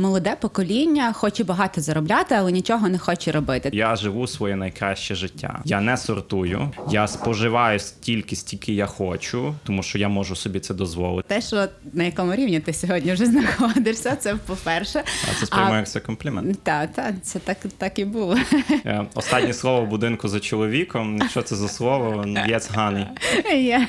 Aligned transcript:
молоде 0.00 0.36
покоління 0.40 1.12
хоче 1.12 1.44
багато 1.44 1.80
заробляти, 1.80 2.34
але 2.34 2.52
нічого 2.52 2.88
не 2.88 2.98
хоче 2.98 3.32
робити. 3.32 3.70
Я 3.72 3.96
живу 3.96 4.26
своє 4.26 4.56
найкраще 4.56 5.14
життя. 5.14 5.60
Я 5.64 5.80
не 5.80 5.96
сортую, 5.96 6.70
я 6.90 7.08
споживаю 7.08 7.78
стільки, 7.78 8.36
стільки 8.36 8.72
я 8.72 8.86
хочу, 8.86 9.54
тому 9.64 9.82
що 9.82 9.98
я 9.98 10.08
можу 10.08 10.36
собі 10.36 10.60
це 10.60 10.74
дозволити. 10.74 11.28
Те, 11.28 11.40
що 11.40 11.66
на 11.92 12.04
якому 12.04 12.34
рівні 12.34 12.60
ти 12.60 12.72
сьогодні 12.72 13.12
вже 13.12 13.26
знаходишся, 13.26 14.16
це 14.16 14.34
по-перше. 14.34 15.02
А 15.30 15.40
це 15.40 15.46
сприймаю 15.46 15.76
як 15.76 15.88
це 15.88 16.00
комплімент. 16.00 16.62
Так, 16.62 16.92
так, 16.92 17.14
це 17.22 17.38
так, 17.38 17.58
так 17.78 17.98
і 17.98 18.04
було. 18.04 18.36
Е, 18.86 19.06
Останнє 19.14 19.52
слово 19.52 19.82
в 19.82 19.88
будинку 19.88 20.28
за 20.28 20.40
чоловіком. 20.40 21.28
Що 21.30 21.42
це 21.42 21.56
за 21.56 21.68
слово? 21.68 22.24
Yes, 22.26 22.74
honey. 22.76 23.06
Є. 23.56 23.88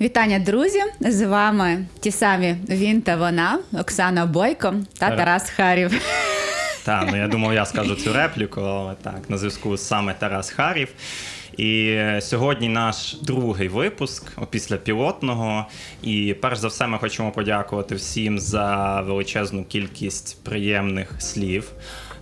Вітання, 0.00 0.38
друзі! 0.38 0.80
З 1.00 1.26
вами 1.26 1.86
ті 2.00 2.10
самі 2.10 2.56
він 2.68 3.02
та 3.02 3.16
вона, 3.16 3.58
Оксана 3.72 4.26
Бойко 4.26 4.74
та 4.98 5.10
Ра- 5.10 5.16
Тарас 5.16 5.50
Харів. 5.50 5.92
Так, 6.84 7.08
ну 7.10 7.16
я 7.16 7.28
думав, 7.28 7.54
я 7.54 7.66
скажу 7.66 7.94
цю 7.94 8.12
репліку, 8.12 8.60
але 8.60 8.94
так, 9.02 9.20
на 9.28 9.38
зв'язку 9.38 9.76
саме 9.76 10.14
Тарас 10.14 10.50
Харів. 10.50 10.88
І 11.56 11.98
сьогодні 12.20 12.68
наш 12.68 13.14
другий 13.22 13.68
випуск 13.68 14.24
після 14.50 14.76
пілотного. 14.76 15.66
І 16.02 16.34
перш 16.42 16.58
за 16.58 16.68
все, 16.68 16.86
ми 16.86 16.98
хочемо 16.98 17.30
подякувати 17.32 17.94
всім 17.94 18.38
за 18.38 19.00
величезну 19.00 19.64
кількість 19.64 20.44
приємних 20.44 21.14
слів. 21.18 21.70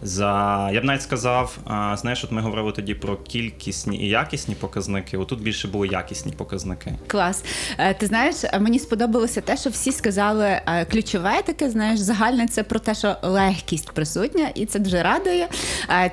За 0.02 0.70
я 0.72 0.80
б 0.80 0.84
навіть 0.84 1.02
сказав, 1.02 1.58
знаєш, 1.94 2.24
от 2.24 2.32
ми 2.32 2.40
говорили 2.40 2.72
тоді 2.72 2.94
про 2.94 3.16
кількісні 3.16 3.98
і 4.02 4.08
якісні 4.08 4.54
показники. 4.54 5.18
Отут 5.18 5.42
більше 5.42 5.68
були 5.68 5.88
якісні 5.88 6.32
показники. 6.32 6.94
Клас. 7.06 7.44
Е, 7.78 7.94
Ти 7.94 8.06
знаєш, 8.06 8.36
е, 8.44 8.58
мені 8.58 8.78
сподобалося 8.78 9.40
те, 9.40 9.56
що 9.56 9.70
всі 9.70 9.92
сказали 9.92 10.46
е, 10.46 10.84
ключове 10.90 11.42
таке, 11.46 11.70
знаєш, 11.70 12.00
загальне 12.00 12.46
це 12.48 12.62
про 12.62 12.78
те, 12.78 12.94
що 12.94 13.16
легкість 13.22 13.90
присутня, 13.90 14.48
і 14.54 14.66
це 14.66 14.78
дуже 14.78 15.02
радує. 15.02 15.48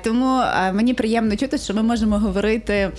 Тому 0.04 0.42
мені 0.72 0.94
приємно 0.94 1.36
чути, 1.36 1.58
що 1.58 1.74
ми 1.74 1.82
можемо 1.82 2.18
говорити 2.18 2.90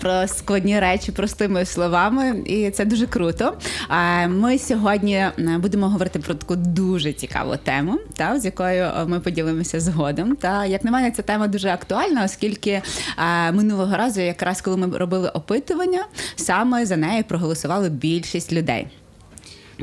про 0.00 0.28
складні 0.28 0.80
речі 0.80 1.12
простими 1.12 1.64
словами, 1.64 2.42
і 2.46 2.70
це 2.70 2.84
дуже 2.84 3.06
круто. 3.06 3.56
Ми 4.28 4.58
сьогодні 4.58 5.26
будемо 5.58 5.88
говорити 5.88 6.18
про 6.18 6.34
таку 6.34 6.56
дуже 6.56 7.12
цікаву 7.12 7.56
тему, 7.56 7.98
та, 8.16 8.40
з 8.40 8.44
якою 8.44 8.90
ми 9.06 9.20
поділимося 9.20 9.80
згодом. 9.80 10.29
Та 10.36 10.66
як 10.66 10.84
на 10.84 10.90
мене, 10.90 11.10
ця 11.10 11.22
тема 11.22 11.48
дуже 11.48 11.68
актуальна, 11.68 12.24
оскільки 12.24 12.70
е, 12.70 12.82
минулого 13.52 13.96
разу, 13.96 14.20
якраз 14.20 14.60
коли 14.60 14.76
ми 14.76 14.98
робили 14.98 15.28
опитування, 15.28 16.04
саме 16.36 16.86
за 16.86 16.96
неї 16.96 17.22
проголосували 17.22 17.88
більшість 17.88 18.52
людей. 18.52 18.86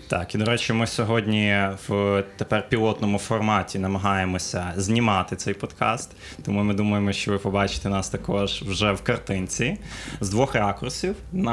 Так, 0.07 0.35
і 0.35 0.37
до 0.37 0.45
речі, 0.45 0.73
ми 0.73 0.87
сьогодні 0.87 1.67
в 1.87 2.23
тепер 2.37 2.69
пілотному 2.69 3.17
форматі 3.17 3.79
намагаємося 3.79 4.73
знімати 4.75 5.35
цей 5.35 5.53
подкаст. 5.53 6.11
Тому 6.45 6.63
ми 6.63 6.73
думаємо, 6.73 7.11
що 7.11 7.31
ви 7.31 7.37
побачите 7.37 7.89
нас 7.89 8.09
також 8.09 8.61
вже 8.61 8.91
в 8.91 9.01
картинці 9.01 9.77
з 10.21 10.29
двох 10.29 10.55
ракурсів 10.55 11.15
на 11.31 11.49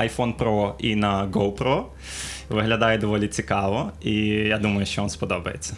iPhone 0.00 0.36
Pro 0.36 0.74
і 0.78 0.96
на 0.96 1.26
GoPro. 1.26 1.82
Виглядає 2.48 2.98
доволі 2.98 3.28
цікаво, 3.28 3.92
і 4.00 4.14
я 4.26 4.58
думаю, 4.58 4.86
що 4.86 5.02
вам 5.02 5.10
сподобається. 5.10 5.76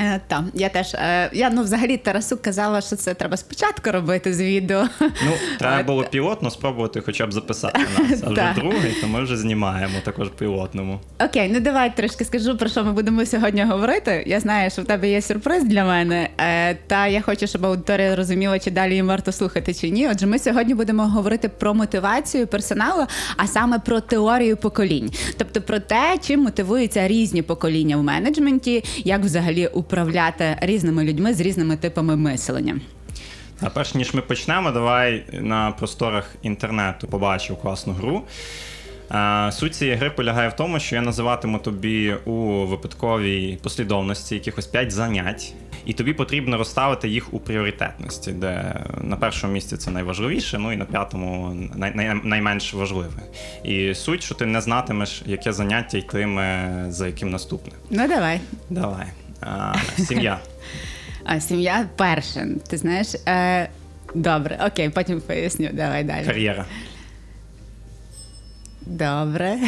Е, 0.00 0.20
та, 0.26 0.44
я 0.54 0.68
теж 0.68 0.94
е, 0.94 1.30
я 1.32 1.50
ну 1.50 1.62
взагалі 1.62 1.96
Тарасук 1.96 2.42
казала, 2.42 2.80
що 2.80 2.96
це 2.96 3.14
треба 3.14 3.36
спочатку 3.36 3.90
робити 3.90 4.34
з 4.34 4.40
відео. 4.40 4.88
Ну, 5.00 5.32
треба 5.58 5.82
було 5.82 6.04
пілотно 6.04 6.50
спробувати 6.50 7.00
хоча 7.00 7.26
б 7.26 7.32
записати 7.32 7.80
нас. 7.98 8.22
А 8.28 8.30
вже 8.30 8.52
другий, 8.56 8.92
то 9.00 9.08
ми 9.08 9.22
вже 9.22 9.36
знімаємо 9.36 9.94
також 10.04 10.28
пілотному. 10.28 11.00
Окей, 11.24 11.50
ну 11.54 11.60
давай 11.60 11.96
трошки 11.96 12.24
скажу 12.24 12.56
про 12.56 12.68
що 12.68 12.84
ми 12.84 12.92
будемо 12.92 13.26
сьогодні 13.26 13.64
говорити. 13.64 14.24
Я 14.26 14.40
знаю, 14.40 14.70
що 14.70 14.82
в 14.82 14.84
тебе 14.84 15.10
є 15.10 15.22
сюрприз 15.22 15.64
для 15.64 15.84
мене. 15.84 16.28
Е, 16.38 16.74
та 16.74 17.06
я 17.06 17.20
хочу, 17.20 17.46
щоб 17.46 17.66
аудиторія 17.66 18.16
розуміла, 18.16 18.58
чи 18.58 18.70
далі 18.70 18.94
їм 18.94 19.06
варто 19.06 19.32
слухати 19.32 19.74
чи 19.74 19.90
ні. 19.90 20.08
Отже, 20.08 20.26
ми 20.26 20.38
сьогодні 20.38 20.74
будемо 20.74 21.06
говорити 21.06 21.48
про 21.48 21.74
мотивацію 21.74 22.46
персоналу, 22.46 23.06
а 23.36 23.46
саме 23.46 23.78
про 23.78 24.00
теорію 24.00 24.56
поколінь, 24.56 25.10
тобто 25.38 25.60
про 25.60 25.78
те, 25.78 26.18
чим 26.26 26.40
мотивуються 26.40 27.08
різні 27.08 27.42
покоління 27.42 27.96
в 27.96 28.02
менеджменті, 28.02 28.84
як 29.04 29.20
взагалі 29.20 29.66
управляти 29.88 30.56
різними 30.60 31.04
людьми 31.04 31.34
з 31.34 31.40
різними 31.40 31.76
типами 31.76 32.16
мислення. 32.16 32.80
А 33.60 33.70
перш 33.70 33.94
ніж 33.94 34.14
ми 34.14 34.20
почнемо, 34.22 34.70
давай 34.70 35.24
на 35.32 35.70
просторах 35.70 36.34
інтернету 36.42 37.06
побачив 37.08 37.56
класну 37.56 37.92
гру. 37.92 38.22
Суть 39.52 39.74
цієї 39.74 39.96
гри 39.96 40.10
полягає 40.10 40.48
в 40.48 40.52
тому, 40.52 40.80
що 40.80 40.96
я 40.96 41.02
називатиму 41.02 41.58
тобі 41.58 42.14
у 42.24 42.32
випадковій 42.66 43.58
послідовності 43.62 44.34
якихось 44.34 44.66
5 44.66 44.90
занять, 44.90 45.52
і 45.86 45.92
тобі 45.92 46.12
потрібно 46.12 46.58
розставити 46.58 47.08
їх 47.08 47.34
у 47.34 47.38
пріоритетності, 47.38 48.32
де 48.32 48.74
на 49.00 49.16
першому 49.16 49.52
місці 49.52 49.76
це 49.76 49.90
найважливіше, 49.90 50.58
ну 50.58 50.72
і 50.72 50.76
на 50.76 50.84
п'ятому 50.84 51.56
най- 51.74 51.94
най- 51.94 52.20
найменш 52.24 52.74
важливе. 52.74 53.22
І 53.64 53.94
суть, 53.94 54.22
що 54.22 54.34
ти 54.34 54.46
не 54.46 54.60
знатимеш, 54.60 55.22
яке 55.26 55.52
заняття 55.52 55.98
йтиме 55.98 56.84
за 56.88 57.06
яким 57.06 57.30
наступне. 57.30 57.72
Ну 57.90 58.08
давай. 58.08 58.40
Давай. 58.70 59.06
А, 59.40 59.74
сім'я. 59.98 60.38
А 61.24 61.40
сім'я 61.40 61.86
перше. 61.96 62.46
Ти 62.68 62.76
знаєш. 62.76 63.08
Е, 63.28 63.68
добре, 64.14 64.58
окей, 64.66 64.88
потім 64.90 65.20
поясню. 65.20 65.68
Давай 65.72 66.04
далі. 66.04 66.26
Кар'єра. 66.26 66.64
Добре. 68.86 69.58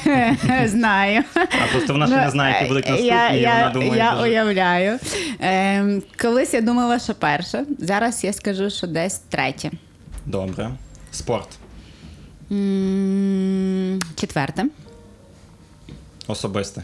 Знаю. 0.66 1.22
А 1.34 1.66
просто 1.72 1.92
вона 1.92 2.06
ще 2.06 2.16
не 2.16 2.30
знає, 2.30 2.54
які 2.54 2.68
будуть 2.68 2.88
наступні, 2.88 3.10
Ну, 3.10 3.16
я, 3.16 3.28
і 3.30 3.40
я, 3.40 3.54
вона 3.54 3.70
думає. 3.70 3.96
я 3.96 4.10
дуже- 4.10 4.22
уявляю. 4.22 4.98
Ем, 5.40 6.02
колись 6.22 6.54
я 6.54 6.60
думала, 6.60 6.98
що 6.98 7.14
перше. 7.14 7.64
Зараз 7.78 8.24
я 8.24 8.32
скажу, 8.32 8.70
що 8.70 8.86
десь 8.86 9.18
третє. 9.18 9.70
Добре. 10.26 10.70
Спорт. 11.12 11.48
М, 12.52 14.00
Четверте. 14.16 14.64
Особисте. 16.26 16.82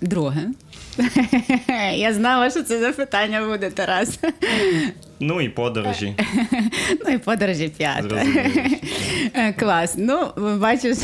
Друге. 0.00 0.42
Я 1.94 2.14
знала, 2.14 2.50
що 2.50 2.62
це 2.62 2.80
запитання 2.80 3.46
буде, 3.46 3.70
Тарас. 3.70 4.18
Ну 5.20 5.40
і 5.40 5.48
подорожі. 5.48 6.14
Ну 7.06 7.14
і 7.14 7.18
подорожі. 7.18 7.72
Зрозуміло. 7.78 8.50
Е, 9.34 9.52
Клас. 9.52 9.94
Ну, 9.98 10.28
бачиш, 10.36 10.98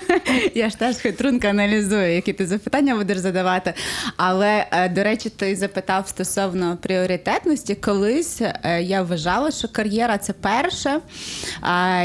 я 0.54 0.70
ж 0.70 0.78
теж 0.78 0.96
хитрунка 0.96 1.48
аналізую, 1.48 2.14
які 2.14 2.32
ти 2.32 2.46
запитання 2.46 2.96
будеш 2.96 3.18
задавати. 3.18 3.74
Але, 4.16 4.66
е, 4.70 4.88
до 4.88 5.02
речі, 5.02 5.30
ти 5.30 5.56
запитав 5.56 6.08
стосовно 6.08 6.78
пріоритетності. 6.82 7.74
Колись 7.74 8.40
е, 8.40 8.82
я 8.82 9.02
вважала, 9.02 9.50
що 9.50 9.68
кар'єра 9.68 10.18
це 10.18 10.32
перше. 10.32 11.00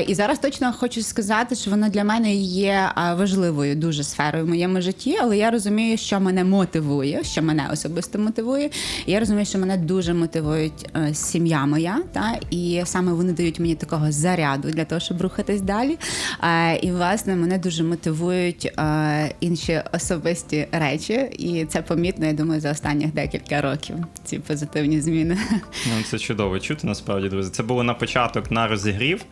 І 0.07 0.15
зараз 0.15 0.39
точно 0.39 0.73
хочу 0.73 1.01
сказати, 1.01 1.55
що 1.55 1.71
вона 1.71 1.89
для 1.89 2.03
мене 2.03 2.33
є 2.35 2.89
важливою 3.17 3.75
дуже 3.75 4.03
сферою 4.03 4.45
в 4.45 4.47
моєму 4.47 4.81
житті, 4.81 5.17
але 5.21 5.37
я 5.37 5.51
розумію, 5.51 5.97
що 5.97 6.19
мене 6.19 6.43
мотивує, 6.43 7.23
що 7.23 7.41
мене 7.41 7.69
особисто 7.73 8.19
мотивує. 8.19 8.69
І 9.05 9.11
я 9.11 9.19
розумію, 9.19 9.45
що 9.45 9.59
мене 9.59 9.77
дуже 9.77 10.13
мотивують 10.13 10.89
е, 10.95 11.13
сім'я 11.49 11.65
моя, 11.65 12.01
та 12.11 12.39
і 12.51 12.81
саме 12.85 13.13
вони 13.13 13.33
дають 13.33 13.59
мені 13.59 13.75
такого 13.75 14.11
заряду 14.11 14.71
для 14.71 14.85
того, 14.85 15.01
щоб 15.01 15.21
рухатись 15.21 15.61
далі. 15.61 15.97
Е, 16.43 16.75
І 16.75 16.91
власне 16.91 17.35
мене 17.35 17.57
дуже 17.57 17.83
мотивують 17.83 18.65
е, 18.65 19.31
інші 19.39 19.81
особисті 19.93 20.67
речі, 20.71 21.13
і 21.39 21.65
це 21.65 21.81
помітно, 21.81 22.25
я 22.25 22.33
думаю, 22.33 22.61
за 22.61 22.71
останніх 22.71 23.13
декілька 23.13 23.61
років. 23.61 23.95
Ці 24.23 24.39
позитивні 24.39 25.01
зміни. 25.01 25.37
Ну, 25.61 26.03
це 26.03 26.19
чудово 26.19 26.59
чути, 26.59 26.87
насправді, 26.87 27.29
друзі. 27.29 27.51
Це 27.51 27.63
було 27.63 27.83
на 27.83 27.93
початок 27.93 28.51
на 28.51 28.67
розігрів, 28.67 29.25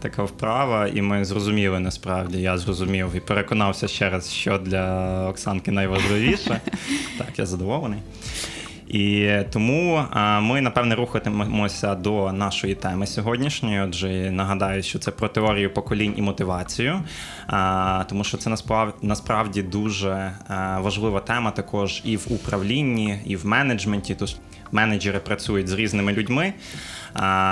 така 0.00 0.22
вправа, 0.22 0.86
і 0.86 1.02
ми 1.02 1.24
зрозуміли 1.24 1.80
насправді. 1.80 2.38
Я 2.38 2.58
зрозумів 2.58 3.08
і 3.16 3.20
переконався 3.20 3.88
ще 3.88 4.10
раз, 4.10 4.32
що 4.32 4.58
для 4.58 5.28
Оксанки 5.28 5.70
найважливіше. 5.70 6.60
Так, 7.18 7.38
я 7.38 7.46
задоволений. 7.46 7.98
І 8.92 9.30
тому 9.50 10.04
ми 10.40 10.60
напевне 10.60 10.94
рухатимемося 10.94 11.94
до 11.94 12.32
нашої 12.32 12.74
теми 12.74 13.06
сьогоднішньої. 13.06 13.80
Отже, 13.80 14.30
нагадаю, 14.30 14.82
що 14.82 14.98
це 14.98 15.10
про 15.10 15.28
теорію 15.28 15.74
поколінь 15.74 16.14
і 16.16 16.22
мотивацію, 16.22 17.02
тому 18.08 18.24
що 18.24 18.36
це 18.36 18.56
насправді, 19.02 19.62
дуже 19.62 20.32
важлива 20.78 21.20
тема 21.20 21.50
також 21.50 22.00
і 22.04 22.16
в 22.16 22.26
управлінні, 22.30 23.20
і 23.24 23.36
в 23.36 23.46
менеджменті. 23.46 24.14
Тож 24.14 24.36
менеджери 24.72 25.18
працюють 25.18 25.68
з 25.68 25.72
різними 25.72 26.12
людьми 26.12 26.52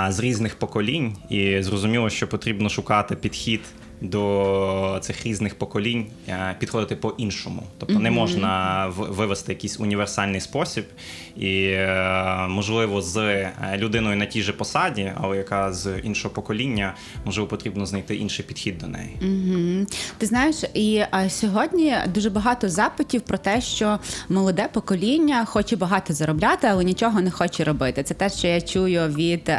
з 0.09 0.19
різних 0.19 0.59
поколінь, 0.59 1.15
і 1.29 1.63
зрозуміло, 1.63 2.09
що 2.09 2.27
потрібно 2.27 2.69
шукати 2.69 3.15
підхід 3.15 3.61
до 4.01 4.99
цих 5.01 5.25
різних 5.25 5.55
поколінь 5.55 6.05
е, 6.27 6.55
підходити 6.59 6.95
по-іншому. 6.95 7.63
Тобто 7.77 7.99
не 7.99 8.11
можна 8.11 8.85
вивести 8.97 9.51
якийсь 9.51 9.79
універсальний 9.79 10.41
спосіб, 10.41 10.85
і 11.37 11.63
е, 11.63 12.47
можливо 12.49 13.01
з 13.01 13.17
е, 13.17 13.53
людиною 13.77 14.17
на 14.17 14.25
тій 14.25 14.41
же 14.41 14.53
посаді, 14.53 15.11
але 15.21 15.37
яка 15.37 15.73
з 15.73 15.99
іншого 16.03 16.33
покоління, 16.33 16.93
можливо, 17.25 17.47
потрібно 17.47 17.85
знайти 17.85 18.15
інший 18.15 18.45
підхід 18.45 18.77
до 18.77 18.87
неї. 18.87 19.17
Ти 20.17 20.25
знаєш, 20.25 20.55
і 20.73 21.03
сьогодні 21.29 21.95
дуже 22.13 22.29
багато 22.29 22.69
запитів 22.69 23.21
про 23.21 23.37
те, 23.37 23.61
що 23.61 23.99
молоде 24.29 24.69
покоління 24.73 25.45
хоче 25.45 25.75
багато 25.75 26.13
заробляти, 26.13 26.67
але 26.67 26.83
нічого 26.83 27.21
не 27.21 27.31
хоче 27.31 27.63
робити. 27.63 28.03
Це 28.03 28.13
те, 28.13 28.29
що 28.29 28.47
я 28.47 28.61
чую 28.61 29.07
від 29.07 29.51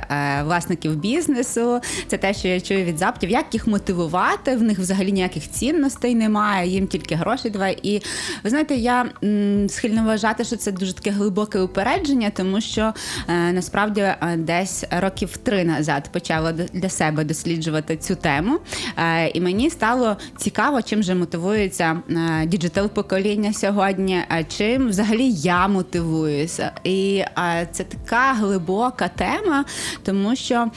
власників 0.43 0.97
бізнесу, 0.97 1.81
це 2.07 2.19
те, 2.19 2.35
що 2.35 2.49
я 2.49 2.61
чую 2.61 2.85
від 2.85 2.99
запитів, 2.99 3.31
як 3.31 3.47
їх 3.53 3.67
мотивувати. 3.67 4.32
В 4.47 4.63
них 4.63 4.79
взагалі 4.79 5.13
ніяких 5.13 5.51
цінностей 5.51 6.15
немає, 6.15 6.71
їм 6.71 6.87
тільки 6.87 7.15
гроші 7.15 7.51
давай. 7.51 7.79
І 7.83 8.03
ви 8.45 8.51
знаєте, 8.51 8.75
я 8.75 9.07
м, 9.25 9.69
схильна 9.69 10.03
вважати, 10.03 10.45
що 10.45 10.57
це 10.57 10.73
дуже 10.73 10.93
таке 10.93 11.11
глибоке 11.11 11.61
упередження, 11.61 12.31
тому 12.31 12.61
що 12.61 12.95
е, 13.29 13.53
насправді 13.53 14.01
е, 14.01 14.37
десь 14.37 14.85
років 14.91 15.37
три 15.37 15.65
назад 15.65 16.09
почала 16.13 16.53
для 16.53 16.89
себе 16.89 17.25
досліджувати 17.25 17.97
цю 17.97 18.15
тему. 18.15 18.59
Е, 18.97 19.29
і 19.29 19.41
мені 19.41 19.71
стало 19.71 20.17
цікаво, 20.37 20.83
чим 20.83 21.03
же 21.03 21.15
мотивується 21.15 22.03
digital 22.47 22.89
покоління 22.89 23.53
сьогодні, 23.53 24.23
чим 24.49 24.89
взагалі 24.89 25.31
я 25.31 25.69
мотивуюся. 25.69 26.73
І 26.85 27.25
це 27.73 27.85
така 27.85 28.33
глибока 28.33 29.09
тема, 29.09 29.65
тому 30.03 30.37
що 30.37 30.71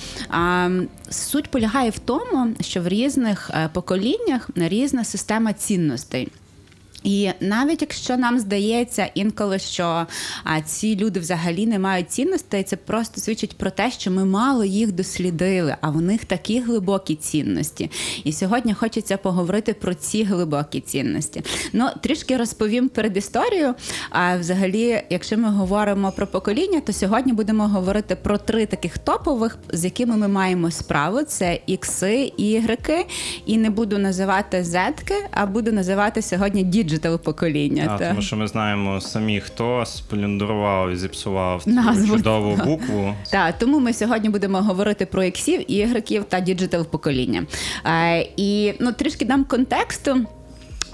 суть 1.10 1.52
полягає 1.52 1.90
в 1.90 2.00
тому, 2.00 2.48
що 2.62 2.82
в 2.82 2.88
різних 2.88 3.45
поколіннях 3.74 4.50
різна 4.56 5.04
система 5.04 5.54
цінностей. 5.54 6.32
І 7.06 7.30
навіть 7.40 7.82
якщо 7.82 8.18
нам 8.18 8.40
здається 8.40 9.10
інколи, 9.14 9.60
що 9.60 10.08
а, 10.44 10.62
ці 10.62 10.96
люди 10.96 11.20
взагалі 11.20 11.68
не 11.68 11.80
мають 11.80 12.12
цінностей, 12.12 12.64
це 12.64 12.76
просто 12.76 13.22
свідчить 13.22 13.58
про 13.58 13.72
те, 13.72 13.92
що 13.92 14.12
ми 14.12 14.26
мало 14.26 14.66
їх 14.66 14.92
дослідили, 14.92 15.76
а 15.82 15.90
в 15.90 16.02
них 16.02 16.26
такі 16.26 16.60
глибокі 16.60 17.16
цінності. 17.16 17.92
І 18.24 18.34
сьогодні 18.34 18.74
хочеться 18.74 19.18
поговорити 19.18 19.74
про 19.74 19.94
ці 19.94 20.24
глибокі 20.24 20.82
цінності. 20.82 21.44
Ну, 21.74 21.88
трішки 22.02 22.38
розповім 22.38 22.90
перед 22.90 23.18
історією. 23.18 23.74
А 24.10 24.38
взагалі, 24.38 25.04
якщо 25.10 25.38
ми 25.38 25.50
говоримо 25.50 26.12
про 26.12 26.28
покоління, 26.28 26.82
то 26.86 26.94
сьогодні 26.94 27.34
будемо 27.34 27.68
говорити 27.68 28.16
про 28.16 28.38
три 28.38 28.66
таких 28.66 28.98
топових, 28.98 29.58
з 29.74 29.86
якими 29.86 30.18
ми 30.18 30.28
маємо 30.28 30.72
справу: 30.72 31.24
це 31.24 31.60
ікси, 31.68 32.34
ігреки. 32.38 33.06
І 33.46 33.58
не 33.58 33.70
буду 33.70 33.98
називати 33.98 34.64
зетки, 34.64 35.16
а 35.32 35.46
буду 35.46 35.72
називати 35.72 36.22
сьогодні 36.22 36.64
digital 36.96 37.20
покоління. 37.20 37.92
А, 37.96 37.98
Та. 37.98 38.10
тому 38.10 38.22
що 38.22 38.36
ми 38.36 38.48
знаємо 38.48 39.02
самі, 39.02 39.40
хто 39.40 39.86
сплюндрував 39.86 40.92
і 40.92 40.96
зіпсував 40.96 41.64
цю 41.64 42.08
чудову 42.08 42.56
букву. 42.66 43.14
Так, 43.32 43.58
тому 43.58 43.80
ми 43.80 43.94
сьогодні 43.94 44.30
будемо 44.30 44.62
говорити 44.62 45.06
про 45.06 45.24
іксів, 45.24 45.72
ігреків 45.72 46.24
та 46.24 46.40
digital 46.40 46.86
покоління. 46.86 47.46
Е, 47.86 48.28
і 48.38 48.74
ну 48.80 48.92
трішки 48.92 49.26
дам 49.26 49.44
контексту. 49.44 50.26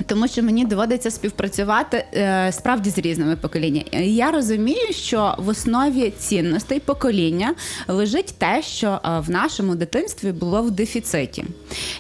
Тому 0.06 0.28
що 0.28 0.44
мені 0.44 0.66
доводиться 0.66 1.12
співпрацювати 1.12 2.06
е, 2.14 2.52
справді 2.52 2.90
з 2.90 2.98
різними 2.98 3.36
поколіннями. 3.36 4.08
Я 4.08 4.32
розумію, 4.32 4.88
що 4.92 5.36
в 5.38 5.48
основі 5.48 6.14
цінностей 6.20 6.80
покоління 6.80 7.56
лежить 7.88 8.34
те, 8.38 8.62
що 8.62 8.88
е, 8.88 9.00
в 9.20 9.30
нашому 9.30 9.76
дитинстві 9.76 10.32
було 10.32 10.62
в 10.62 10.72
дефіциті. 10.72 11.44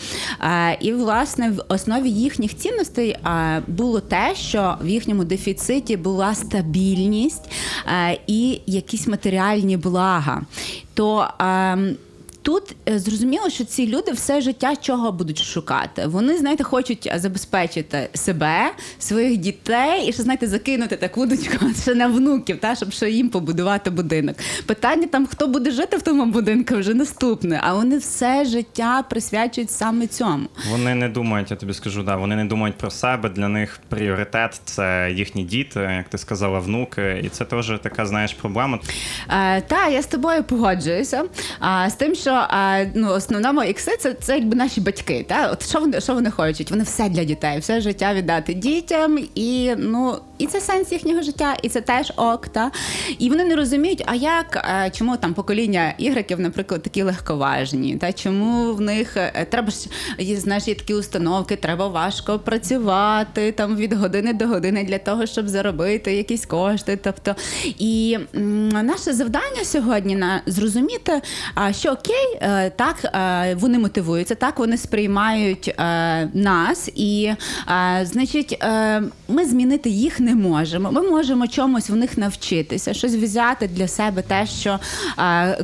Е, 0.41 0.77
І 0.81 0.93
власне 0.93 1.51
в 1.51 1.63
основі 1.67 2.09
їхніх 2.09 2.57
цінностей 2.57 3.09
е, 3.09 3.61
було 3.67 3.99
те, 3.99 4.35
що 4.35 4.77
в 4.81 4.87
їхньому 4.87 5.23
дефіциті 5.23 5.97
була 6.11 6.35
стабільність 6.35 7.51
е, 7.87 8.19
і 8.27 8.61
якісь 8.65 9.07
матеріальні 9.07 9.77
блага. 9.77 10.41
То 10.93 11.27
ем, 11.39 11.95
Тут 12.41 12.75
е, 12.89 12.99
зрозуміло, 12.99 13.49
що 13.49 13.65
ці 13.65 13.87
люди 13.87 14.11
все 14.11 14.41
життя 14.41 14.75
чого 14.75 15.11
будуть 15.11 15.43
шукати. 15.43 16.07
Вони, 16.07 16.37
знаєте, 16.37 16.63
хочуть 16.63 17.11
забезпечити 17.15 18.09
себе, 18.13 18.71
своїх 18.99 19.37
дітей 19.37 20.07
і 20.07 20.13
ще 20.13 20.23
знаєте, 20.23 20.47
закинути 20.47 20.95
таку 20.95 21.25
дочку 21.25 21.65
ще 21.81 21.95
на 21.95 22.07
внуків, 22.07 22.59
та 22.59 22.75
щоб 22.75 22.91
ще 22.91 23.09
їм 23.09 23.29
побудувати 23.29 23.89
будинок. 23.89 24.35
Питання 24.65 25.07
там, 25.07 25.27
хто 25.27 25.47
буде 25.47 25.71
жити 25.71 25.97
в 25.97 26.01
тому 26.01 26.25
будинку, 26.25 26.75
вже 26.75 26.93
наступне. 26.93 27.59
А 27.63 27.73
вони 27.73 27.97
все 27.97 28.45
життя 28.45 29.03
присвячують 29.09 29.71
саме 29.71 30.07
цьому. 30.07 30.47
Вони 30.71 30.95
не 30.95 31.09
думають, 31.09 31.51
я 31.51 31.57
тобі 31.57 31.73
скажу, 31.73 32.03
да, 32.03 32.15
вони 32.15 32.35
не 32.35 32.45
думають 32.45 32.77
про 32.77 32.91
себе. 32.91 33.29
Для 33.29 33.47
них 33.47 33.79
пріоритет 33.89 34.61
це 34.65 35.11
їхні 35.15 35.43
діти, 35.43 35.79
як 35.79 36.09
ти 36.09 36.17
сказала, 36.17 36.59
внуки. 36.59 37.21
І 37.23 37.29
це 37.29 37.45
теж 37.45 37.71
така, 37.83 38.05
знаєш, 38.05 38.33
проблема. 38.33 38.79
Е, 39.29 39.61
та, 39.61 39.87
я 39.87 40.01
з 40.01 40.07
тобою 40.07 40.43
погоджуюся. 40.43 41.23
А, 41.59 41.89
з 41.89 41.95
тим, 41.95 42.15
що 42.15 42.30
а, 42.33 42.85
ну, 42.93 43.11
основному 43.11 43.63
ікси 43.63 43.97
це, 43.99 44.13
це 44.13 44.35
якби 44.35 44.55
наші 44.55 44.81
батьки. 44.81 45.25
Та? 45.29 45.51
От 45.51 45.69
що 45.69 45.79
вони, 45.79 46.01
що 46.01 46.13
вони 46.13 46.31
хочуть? 46.31 46.71
Вони 46.71 46.83
все 46.83 47.09
для 47.09 47.23
дітей, 47.23 47.59
все 47.59 47.81
життя 47.81 48.13
віддати 48.13 48.53
дітям, 48.53 49.19
і 49.35 49.73
ну 49.77 50.17
і 50.41 50.47
це 50.47 50.61
сенс 50.61 50.91
їхнього 50.91 51.21
життя, 51.21 51.57
і 51.61 51.69
це 51.69 51.81
теж 51.81 52.13
ок. 52.15 52.47
Та? 52.47 52.71
І 53.19 53.29
вони 53.29 53.43
не 53.43 53.55
розуміють, 53.55 54.03
а 54.05 54.15
як 54.15 54.55
е, 54.55 54.91
чому 54.95 55.17
там 55.17 55.33
покоління 55.33 55.93
ігреків, 55.97 56.39
наприклад, 56.39 56.83
такі 56.83 57.03
легковажні, 57.03 57.97
та 57.97 58.13
чому 58.13 58.73
в 58.73 58.81
них 58.81 59.17
е, 59.17 59.47
треба 59.49 59.71
знаєш, 60.19 60.67
є 60.67 60.75
такі 60.75 60.93
установки, 60.93 61.55
треба 61.55 61.87
важко 61.87 62.39
працювати 62.39 63.51
там 63.51 63.75
від 63.75 63.93
години 63.93 64.33
до 64.33 64.47
години 64.47 64.83
для 64.83 64.97
того, 64.97 65.25
щоб 65.25 65.47
заробити 65.47 66.15
якісь 66.15 66.45
кошти. 66.45 66.99
Тобто, 67.03 67.35
і 67.65 68.17
м, 68.35 68.69
наше 68.69 69.13
завдання 69.13 69.63
сьогодні 69.63 70.15
на 70.15 70.41
зрозуміти, 70.45 71.21
що 71.71 71.91
окей, 71.91 72.20
е, 72.41 72.69
так 72.69 72.95
е, 73.03 73.55
вони 73.55 73.79
мотивуються, 73.79 74.35
так 74.35 74.59
вони 74.59 74.77
сприймають 74.77 75.67
е, 75.67 76.29
нас, 76.33 76.89
і 76.95 77.31
значить, 78.01 78.63
ми 79.27 79.45
змінити 79.45 79.89
їх 79.89 80.19
не 80.19 80.35
можемо. 80.35 80.91
Ми 80.91 81.01
можемо 81.01 81.47
чомусь 81.47 81.89
в 81.89 81.95
них 81.95 82.17
навчитися, 82.17 82.93
щось 82.93 83.15
взяти 83.15 83.67
для 83.67 83.87
себе 83.87 84.21
те, 84.21 84.45
що 84.45 84.79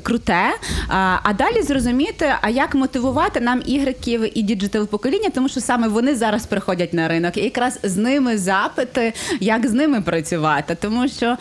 круте. 0.04 0.44
А, 0.88 1.34
далі 1.38 1.62
зрозуміти, 1.62 2.34
а 2.42 2.50
як 2.50 2.76
мотивувати 2.76 3.40
нам 3.40 3.62
ігреків 3.66 4.38
і 4.38 4.42
digital 4.42 4.88
покоління, 4.88 5.30
тому 5.34 5.50
що 5.50 5.62
саме 5.62 5.88
вони 5.88 6.16
зараз 6.16 6.46
приходять 6.46 6.94
на 6.94 7.08
ринок, 7.08 7.38
і 7.38 7.42
якраз 7.42 7.80
з 7.84 7.98
ними 7.98 8.38
запити, 8.38 9.14
як 9.40 9.68
з 9.68 9.74
ними 9.74 10.02
працювати, 10.02 10.78
тому 10.82 11.08
що 11.08 11.38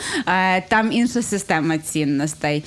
там 0.68 0.92
інша 0.92 1.22
система 1.22 1.78
цінностей. 1.78 2.64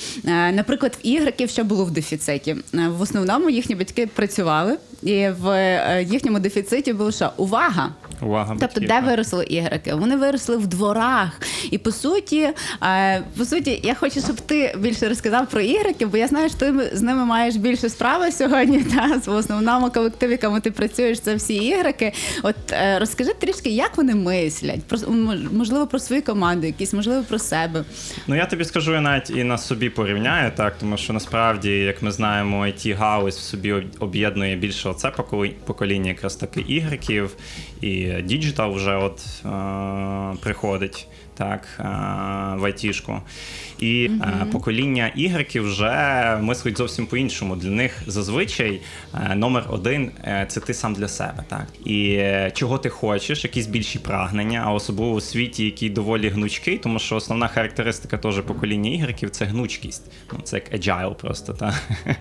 Наприклад, 0.53 0.98
в 1.03 1.08
ігреків 1.08 1.50
що 1.50 1.63
було 1.63 1.86
в 1.86 1.91
дефіциті. 1.91 2.38
Е, 2.48 2.58
В 2.74 3.01
основному 3.01 3.50
їхні 3.50 3.75
батьки 3.75 4.08
працювали, 4.08 4.77
і 5.03 5.27
в 5.29 5.48
е, 5.50 6.05
їхньому 6.10 6.39
дефіциті 6.39 6.93
було 6.93 7.12
що 7.12 7.31
увага. 7.38 7.89
Увага, 8.21 8.47
Тобто, 8.49 8.65
батьків, 8.65 8.81
де 8.81 8.88
так. 8.88 9.05
виросли 9.05 9.45
ігреки? 9.45 9.93
Вони 9.93 10.15
виросли 10.15 10.57
в 10.57 10.67
дворах. 10.67 11.41
І 11.71 11.77
по 11.77 11.91
суті, 11.91 12.49
е, 12.83 13.23
по 13.38 13.45
суті, 13.45 13.79
я 13.83 13.95
хочу, 13.95 14.21
щоб 14.21 14.35
ти 14.35 14.75
більше 14.77 15.09
розказав 15.09 15.47
про 15.47 15.61
ігреків, 15.61 16.09
бо 16.11 16.17
я 16.17 16.27
знаю, 16.27 16.49
що 16.49 16.57
ти 16.57 16.89
з 16.93 17.01
ними 17.01 17.25
маєш 17.25 17.55
більше 17.55 17.89
справи 17.89 18.31
сьогодні. 18.31 18.79
Та 18.95 19.31
в 19.31 19.35
основному 19.35 19.91
колективі, 19.91 20.31
якому 20.31 20.59
ти 20.59 20.71
працюєш, 20.71 21.19
це 21.19 21.35
всі 21.35 21.53
ігреки. 21.55 22.13
От 22.43 22.55
е, 22.71 22.99
розкажи 22.99 23.33
трішки, 23.39 23.69
як 23.69 23.97
вони 23.97 24.15
мислять, 24.15 24.83
про 24.83 24.99
можливо 25.51 25.88
про 25.88 25.99
свою 25.99 26.21
команду, 26.21 26.67
якісь, 26.67 26.93
можливо, 26.93 27.23
про 27.23 27.39
себе. 27.39 27.83
Ну 28.27 28.35
я 28.35 28.45
тобі 28.45 28.65
скажу, 28.65 28.93
я 28.93 29.01
навіть 29.01 29.29
і 29.29 29.43
на 29.43 29.57
собі 29.57 29.89
порівняю, 29.89 30.51
так 30.55 30.77
тому 30.79 30.97
що 30.97 31.13
насправді, 31.13 31.69
як 31.69 32.01
ми 32.01 32.11
знаємо, 32.11 32.65
it 32.65 32.95
галузь 32.97 33.38
в 33.38 33.41
собі 33.41 33.73
об'єднує 33.99 34.55
більше 34.55 34.89
оце 34.89 35.11
покоління, 35.65 36.09
якраз 36.09 36.35
таки 36.35 36.61
ігреків, 36.61 37.35
і 37.81 38.09
digital 38.22 38.74
вже 38.74 38.96
от 38.96 39.22
е- 39.46 40.38
приходить. 40.42 41.08
Так, 41.39 41.67
е, 41.79 41.84
в 42.60 42.65
айтішку. 42.65 43.22
І 43.79 44.10
е, 44.22 44.46
покоління 44.51 45.12
ігреків 45.15 45.63
вже 45.63 46.38
мислить 46.41 46.77
зовсім 46.77 47.05
по-іншому. 47.05 47.55
Для 47.55 47.69
них 47.69 48.03
зазвичай 48.08 48.81
е, 49.13 49.36
номер 49.36 49.65
один 49.69 50.12
це 50.48 50.60
ти 50.60 50.74
сам 50.74 50.93
для 50.93 51.08
себе. 51.08 51.43
Так? 51.48 51.67
І 51.86 52.22
чого 52.53 52.77
ти 52.77 52.89
хочеш, 52.89 53.43
якісь 53.43 53.67
більші 53.67 54.00
прагнення, 54.00 54.63
а 54.65 54.74
особливо 54.74 55.12
у 55.12 55.22
світі, 55.22 55.65
який 55.65 55.89
доволі 55.89 56.29
гнучкий, 56.29 56.77
тому 56.77 57.00
що 57.00 57.15
основна 57.15 57.48
характеристика 57.48 58.17
теж 58.17 58.41
покоління 58.41 58.91
ігреків 58.91 59.29
це 59.29 59.46
гнучкість. 59.46 60.12
Ну, 60.34 60.39
це 60.43 60.55
як 60.55 60.74
agile 60.74 61.15
просто. 61.15 61.53
Та? 61.53 61.74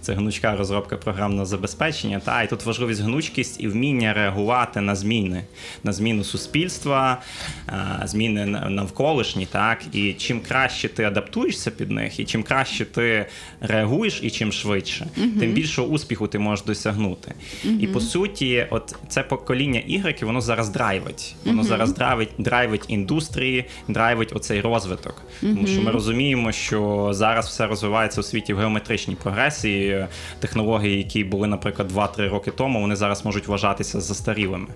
Це 0.00 0.14
гнучка 0.14 0.56
розробка 0.56 0.96
програмного 0.96 1.46
забезпечення. 1.46 2.20
Та? 2.24 2.42
І 2.42 2.48
тут 2.48 2.66
важливість 2.66 3.00
гнучкість 3.00 3.60
і 3.60 3.68
вміння 3.68 4.12
реагувати 4.12 4.80
на 4.80 4.94
зміни, 4.94 5.44
на 5.84 5.92
зміну 5.92 6.24
суспільства, 6.24 7.22
зміни 8.04 8.63
навколишні. 8.68 9.46
Так? 9.46 9.78
І 9.92 10.12
чим 10.12 10.40
краще 10.40 10.88
ти 10.88 11.04
адаптуєшся 11.04 11.70
під 11.70 11.90
них, 11.90 12.20
і 12.20 12.24
чим 12.24 12.42
краще 12.42 12.84
ти 12.84 13.26
реагуєш, 13.60 14.20
і 14.22 14.30
чим 14.30 14.52
швидше, 14.52 15.06
тим 15.40 15.52
більше 15.52 15.82
успіху 15.82 16.26
ти 16.26 16.38
можеш 16.38 16.64
досягнути. 16.64 17.34
І 17.80 17.86
по 17.86 18.00
суті, 18.00 18.66
от 18.70 18.96
це 19.08 19.22
покоління 19.22 19.80
ігреків, 19.86 20.26
воно 20.26 20.40
зараз 20.40 20.68
драйвить. 20.68 21.34
Воно 21.44 21.62
зараз 21.64 21.92
драйвить, 21.92 22.28
драйвить 22.38 22.84
індустрії, 22.88 23.64
драйвить 23.88 24.32
оцей 24.36 24.60
розвиток. 24.60 25.22
Тому 25.40 25.66
що 25.66 25.82
ми 25.82 25.90
розуміємо, 25.90 26.52
що 26.52 27.08
зараз 27.12 27.46
все 27.46 27.66
розвивається 27.66 28.20
у 28.20 28.24
світі 28.24 28.54
в 28.54 28.58
геометричній 28.58 29.14
прогресії. 29.14 30.06
Технології, 30.40 30.98
які 30.98 31.24
були, 31.24 31.46
наприклад, 31.46 31.92
2-3 31.92 32.28
роки 32.28 32.50
тому, 32.50 32.80
вони 32.80 32.96
зараз 32.96 33.24
можуть 33.24 33.46
вважатися 33.46 34.00
застарілими. 34.00 34.66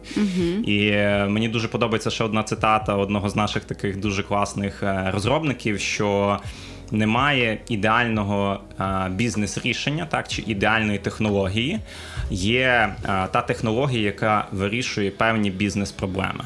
І 0.67 0.89
е, 0.89 1.27
мені 1.29 1.49
дуже 1.49 1.69
подобається 1.69 2.11
ще 2.11 2.25
одна 2.25 2.43
цитата 2.43 2.95
одного 2.95 3.29
з 3.29 3.37
наших 3.37 3.65
таких 3.65 3.78
дуже 3.85 4.23
класних 4.23 4.83
е, 4.83 5.11
розробників, 5.15 5.81
що 5.81 6.39
немає 6.91 7.59
ідеального 7.69 8.61
е, 8.81 8.85
бізнес-рішення, 9.11 10.07
так 10.11 10.29
чи 10.29 10.43
ідеальної 10.47 10.99
технології. 10.99 11.79
Є 12.31 12.67
е, 12.67 12.95
та 13.05 13.43
технологія, 13.47 14.03
яка 14.03 14.47
вирішує 14.53 15.11
певні 15.11 15.51
бізнес-проблеми. 15.51 16.45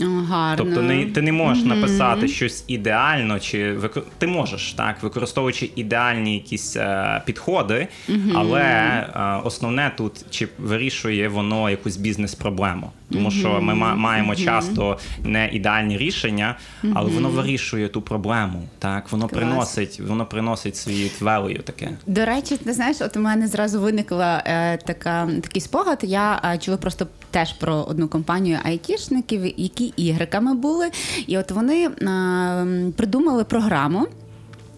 Гарно. 0.00 0.54
Тобто 0.64 0.82
не, 0.82 1.04
ти 1.06 1.22
не 1.22 1.32
можеш 1.32 1.64
написати 1.64 2.28
щось 2.28 2.64
ідеально, 2.68 3.40
чи 3.40 3.72
вико- 3.74 4.02
ти 4.18 4.26
можеш 4.26 4.72
так, 4.72 5.02
використовуючи 5.02 5.70
ідеальні 5.76 6.34
якісь 6.34 6.76
е, 6.76 7.22
підходи, 7.26 7.88
але 8.34 8.60
е, 8.62 9.40
основне 9.44 9.92
тут 9.96 10.12
чи 10.30 10.48
вирішує 10.58 11.28
воно 11.28 11.70
якусь 11.70 11.96
бізнес-проблему. 11.96 12.90
Тому 13.12 13.30
що 13.30 13.60
ми 13.60 13.74
маємо 13.74 14.36
часто 14.36 14.98
не 15.24 15.48
ідеальні 15.48 15.98
рішення, 15.98 16.56
але 16.94 17.10
воно 17.10 17.28
вирішує 17.28 17.88
ту 17.88 18.02
проблему. 18.02 18.68
Так, 18.78 19.12
воно 19.12 19.28
приносить, 19.28 20.00
воно 20.00 20.26
приносить 20.26 20.76
свій 20.76 21.10
value 21.20 21.62
таке. 21.62 21.90
До 22.06 22.24
речі, 22.24 22.56
ти 22.56 22.72
знаєш, 22.72 22.96
от 23.00 23.16
у 23.16 23.20
мене 23.20 23.48
зразу 23.48 23.80
виникла 23.80 24.42
е, 24.46 24.76
така 24.76 25.28
такий 25.42 25.62
спогад. 25.62 25.98
Я 26.02 26.40
е, 26.44 26.58
чула 26.58 26.76
просто 26.76 27.06
теж 27.30 27.52
про 27.52 27.74
одну 27.74 28.08
компанію 28.08 28.58
айтішників, 28.64 29.44
які 29.56 29.84
ігреками 29.84 30.54
були, 30.54 30.90
і 31.26 31.38
от 31.38 31.50
вони 31.50 31.86
е, 31.86 32.92
придумали 32.96 33.44
програму. 33.44 34.06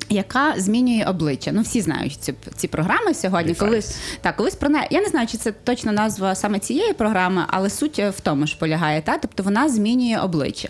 Яка 0.08 0.54
змінює 0.56 1.04
обличчя? 1.08 1.52
Ну 1.52 1.62
всі 1.62 1.80
знають 1.80 2.12
ці, 2.20 2.34
ці 2.56 2.68
програми 2.68 3.14
сьогодні. 3.14 3.54
Колись 3.54 3.96
так, 4.20 4.37
колись 4.37 4.54
про 4.54 4.68
неї. 4.68 4.87
Я 4.90 5.00
не 5.00 5.06
знаю, 5.08 5.26
чи 5.26 5.37
це 5.38 5.52
точно 5.52 5.92
назва 5.92 6.34
саме 6.34 6.58
цієї 6.58 6.92
програми, 6.92 7.44
але 7.49 7.70
суть 7.70 7.99
в 7.99 8.20
тому 8.23 8.46
ж 8.46 8.58
полягає. 8.58 9.02
Та 9.02 9.18
тобто 9.18 9.42
вона 9.42 9.68
змінює 9.68 10.18
обличчя. 10.18 10.68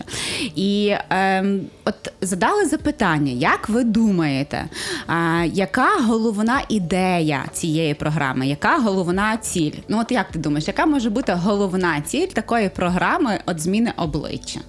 І 0.55 0.95
ем, 1.09 1.61
от 1.85 1.95
задали 2.21 2.65
запитання: 2.65 3.31
як 3.31 3.69
ви 3.69 3.83
думаєте, 3.83 4.65
а, 5.07 5.43
яка 5.53 5.89
головна 6.01 6.61
ідея 6.69 7.45
цієї 7.53 7.93
програми? 7.93 8.47
Яка 8.47 8.77
головна 8.77 9.37
ціль? 9.37 9.71
Ну 9.89 9.99
от 9.99 10.11
як 10.11 10.31
ти 10.31 10.39
думаєш, 10.39 10.67
яка 10.67 10.85
може 10.85 11.09
бути 11.09 11.33
головна 11.33 12.01
ціль 12.01 12.27
такої 12.27 12.69
програми 12.69 13.39
от 13.45 13.59
зміни 13.59 13.93
обличчя? 13.97 14.59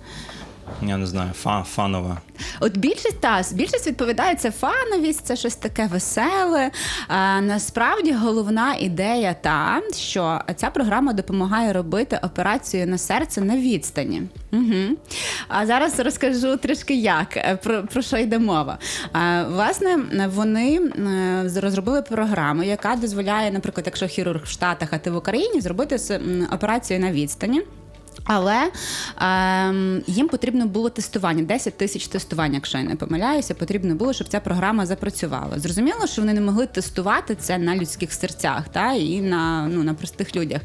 Я 0.83 0.97
не 0.97 1.07
знаю, 1.07 1.31
фа, 1.33 1.63
фанова. 1.63 2.21
От 2.61 2.77
більшість 2.77 3.21
та 3.21 3.43
більшість 3.53 3.87
відповідає 3.87 4.35
це 4.35 4.51
фановість, 4.51 5.27
це 5.27 5.37
щось 5.37 5.57
таке 5.57 5.87
веселе. 5.87 6.71
А, 7.09 7.41
насправді 7.41 8.13
головна 8.13 8.75
ідея 8.75 9.37
та, 9.41 9.83
що 9.95 10.41
ця 10.57 10.71
програма 10.71 11.13
допомагає 11.13 11.73
робити 11.73 12.21
операцію 12.23 12.87
на 12.87 12.99
серце 12.99 13.41
на 13.41 13.57
відстані. 13.57 14.23
Угу. 14.53 14.97
А 15.49 15.67
зараз 15.67 16.01
розкажу 16.01 16.57
трішки 16.57 16.95
як 16.95 17.37
е, 17.37 17.59
про, 17.63 17.83
про 17.83 18.03
що 18.03 18.17
йде 18.17 18.39
мова. 18.39 18.79
А, 19.13 19.43
власне, 19.43 19.99
вони 20.35 20.81
е, 20.81 21.61
розробили 21.61 22.03
програму, 22.03 22.63
яка 22.63 22.97
дозволяє, 22.97 23.51
наприклад, 23.51 23.87
якщо 23.87 24.07
хірург 24.07 24.43
в 24.45 24.49
Штатах, 24.49 24.89
а 24.93 24.99
ти 24.99 25.11
в 25.11 25.17
Україні, 25.17 25.61
зробити 25.61 26.21
операцію 26.53 27.01
на 27.01 27.13
відстані. 27.13 27.63
Але 28.27 28.71
ем, 29.21 30.03
їм 30.07 30.29
потрібно 30.29 30.67
було 30.67 30.91
тестування, 30.91 31.43
10 31.43 31.79
тисяч 31.79 32.07
тестувань, 32.07 32.55
якщо 32.55 32.79
я 32.79 32.85
не 32.85 32.97
помиляюся, 32.97 33.55
потрібно 33.55 33.95
було, 33.95 34.13
щоб 34.13 34.29
ця 34.29 34.41
програма 34.41 34.87
запрацювала. 34.87 35.59
Зрозуміло, 35.59 36.07
що 36.07 36.23
вони 36.23 36.35
не 36.35 36.41
могли 36.41 36.67
тестувати 36.67 37.35
це 37.35 37.59
на 37.59 37.77
людських 37.77 38.13
серцях 38.13 38.69
та 38.69 38.93
і 38.93 39.21
на, 39.21 39.69
ну, 39.73 39.83
на 39.83 39.95
простих 39.95 40.37
людях. 40.37 40.61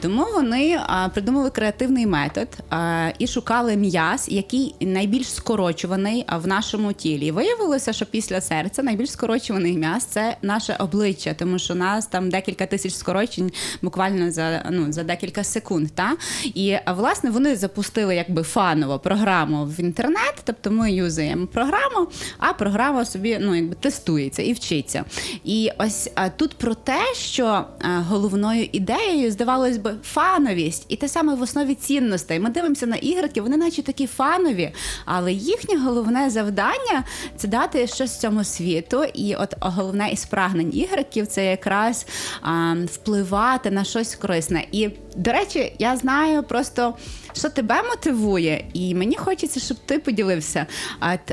Тому 0.00 0.26
вони 0.34 0.80
а, 0.86 1.08
придумали 1.08 1.50
креативний 1.50 2.06
метод 2.06 2.48
а, 2.70 3.08
і 3.18 3.26
шукали 3.26 3.76
м'яз, 3.76 4.26
який 4.28 4.74
найбільш 4.80 5.34
скорочуваний 5.34 6.26
в 6.36 6.46
нашому 6.46 6.92
тілі. 6.92 7.26
І 7.26 7.30
виявилося, 7.30 7.92
що 7.92 8.06
після 8.06 8.40
серця 8.40 8.82
найбільш 8.82 9.10
скорочуваний 9.10 9.78
м'яз 9.78 10.04
це 10.04 10.36
наше 10.42 10.76
обличчя, 10.78 11.34
тому 11.34 11.58
що 11.58 11.74
у 11.74 11.76
нас 11.76 12.06
там 12.06 12.30
декілька 12.30 12.66
тисяч 12.66 12.94
скорочень 12.94 13.52
буквально 13.82 14.30
за 14.30 14.66
ну 14.70 14.92
за 14.92 15.02
декілька 15.02 15.44
секунд. 15.44 15.90
Та 15.94 16.16
і 16.44 16.76
власне 17.04 17.30
вони 17.30 17.56
запустили 17.56 18.16
якби 18.16 18.42
фаново 18.42 18.98
програму 18.98 19.64
в 19.64 19.80
інтернет, 19.80 20.34
тобто 20.44 20.70
ми 20.70 20.92
юзаємо 20.92 21.46
програму, 21.46 22.08
а 22.38 22.52
програма 22.52 23.04
собі 23.04 23.38
ну 23.40 23.54
якби 23.54 23.74
тестується 23.74 24.42
і 24.42 24.52
вчиться. 24.52 25.04
І 25.44 25.70
ось 25.78 26.10
тут 26.36 26.54
про 26.54 26.74
те, 26.74 27.14
що 27.14 27.44
а, 27.44 27.88
головною 27.88 28.68
ідеєю 28.72 29.30
здавалось 29.30 29.76
би 29.76 29.94
фановість, 30.04 30.86
і 30.88 30.96
те 30.96 31.08
саме 31.08 31.34
в 31.34 31.42
основі 31.42 31.74
цінностей. 31.74 32.40
Ми 32.40 32.50
дивимося 32.50 32.86
на 32.86 32.96
ігреки, 32.96 33.40
вони 33.40 33.56
наче 33.56 33.82
такі 33.82 34.06
фанові, 34.06 34.72
але 35.04 35.32
їхнє 35.32 35.76
головне 35.76 36.30
завдання 36.30 37.04
це 37.36 37.48
дати 37.48 37.86
щось 37.86 38.20
цьому 38.20 38.44
світу. 38.44 39.04
І 39.14 39.34
от 39.34 39.54
головне 39.60 40.10
із 40.12 40.24
прагнень 40.24 40.76
ігреків 40.76 41.26
це 41.26 41.44
якраз 41.44 42.06
а, 42.42 42.74
впливати 42.86 43.70
на 43.70 43.84
щось 43.84 44.14
корисне. 44.14 44.64
І 44.72 44.90
до 45.16 45.32
речі, 45.32 45.72
я 45.78 45.96
знаю 45.96 46.42
просто, 46.42 46.94
що 47.32 47.48
тебе 47.48 47.82
мотивує, 47.82 48.64
і 48.72 48.94
мені 48.94 49.16
хочеться, 49.16 49.60
щоб 49.60 49.76
ти 49.86 49.98
поділився. 49.98 50.66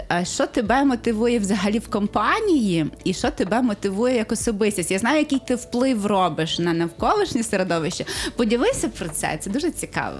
А, 0.08 0.26
що 0.26 0.48
тебе 0.48 0.84
мотивує 0.84 1.40
взагалі 1.40 1.80
в 1.80 1.88
компанії, 1.88 2.86
і 3.04 3.14
що 3.14 3.32
тебе 3.32 3.62
мотивує 3.62 4.16
як 4.16 4.32
особистість? 4.32 4.92
Я 4.92 5.00
знаю, 5.00 5.20
який 5.20 5.40
ти 5.40 5.56
вплив 5.56 6.06
робиш 6.06 6.60
на 6.60 6.74
навколишнє 6.74 7.44
середовище. 7.44 8.06
Поділися 8.36 8.90
про 8.90 9.10
це, 9.10 9.38
це 9.40 9.50
дуже 9.50 9.72
цікаво. 9.72 10.18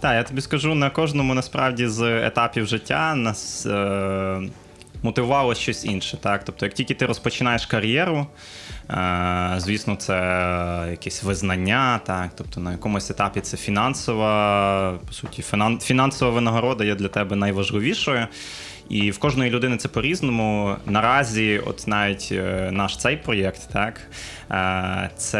Так, 0.00 0.14
я 0.14 0.22
тобі 0.22 0.40
скажу, 0.40 0.74
на 0.74 0.90
кожному 0.90 1.34
насправді 1.34 1.86
з 1.86 2.26
етапів 2.26 2.66
життя 2.66 3.14
нас 3.14 3.66
е, 3.66 4.40
мотивувало 5.02 5.54
щось 5.54 5.84
інше. 5.84 6.16
Так? 6.16 6.44
Тобто, 6.44 6.66
як 6.66 6.74
тільки 6.74 6.94
ти 6.94 7.06
розпочинаєш 7.06 7.66
кар'єру, 7.66 8.26
е, 8.90 9.54
звісно, 9.58 9.96
це 9.96 10.14
якесь 10.90 11.22
визнання, 11.22 12.00
так? 12.06 12.30
тобто 12.34 12.60
на 12.60 12.72
якомусь 12.72 13.10
етапі 13.10 13.40
це 13.40 13.56
фінансова, 13.56 14.98
по 15.06 15.12
суті, 15.12 15.44
фінансова 15.80 16.30
винагорода 16.30 16.84
є 16.84 16.94
для 16.94 17.08
тебе 17.08 17.36
найважливішою. 17.36 18.26
І 18.88 19.10
в 19.10 19.18
кожної 19.18 19.50
людини 19.50 19.76
це 19.76 19.88
по-різному. 19.88 20.76
Наразі, 20.86 21.60
от 21.66 21.84
навіть 21.86 22.28
е, 22.32 22.70
наш 22.72 22.96
цей 22.96 23.16
проєкт, 23.16 23.68
так 23.72 24.00
це 25.16 25.38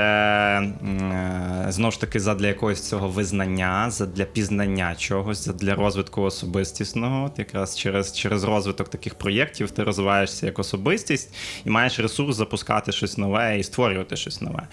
м, 0.58 1.12
е, 1.12 1.66
знову 1.68 1.92
ж 1.92 2.00
таки 2.00 2.20
задля 2.20 2.46
якогось 2.46 2.88
цього 2.88 3.08
визнання, 3.08 3.90
задля 3.90 4.24
пізнання 4.24 4.94
чогось, 4.94 5.44
задля 5.44 5.74
розвитку 5.74 6.22
особистісного. 6.22 7.24
От 7.24 7.38
якраз 7.38 7.78
через, 7.78 8.16
через 8.16 8.44
розвиток 8.44 8.88
таких 8.88 9.14
проєктів 9.14 9.70
ти 9.70 9.84
розвиваєшся 9.84 10.46
як 10.46 10.58
особистість 10.58 11.34
і 11.64 11.70
маєш 11.70 12.00
ресурс 12.00 12.36
запускати 12.36 12.92
щось 12.92 13.18
нове 13.18 13.58
і 13.58 13.62
створювати 13.62 14.16
щось 14.16 14.40
нове. 14.40 14.66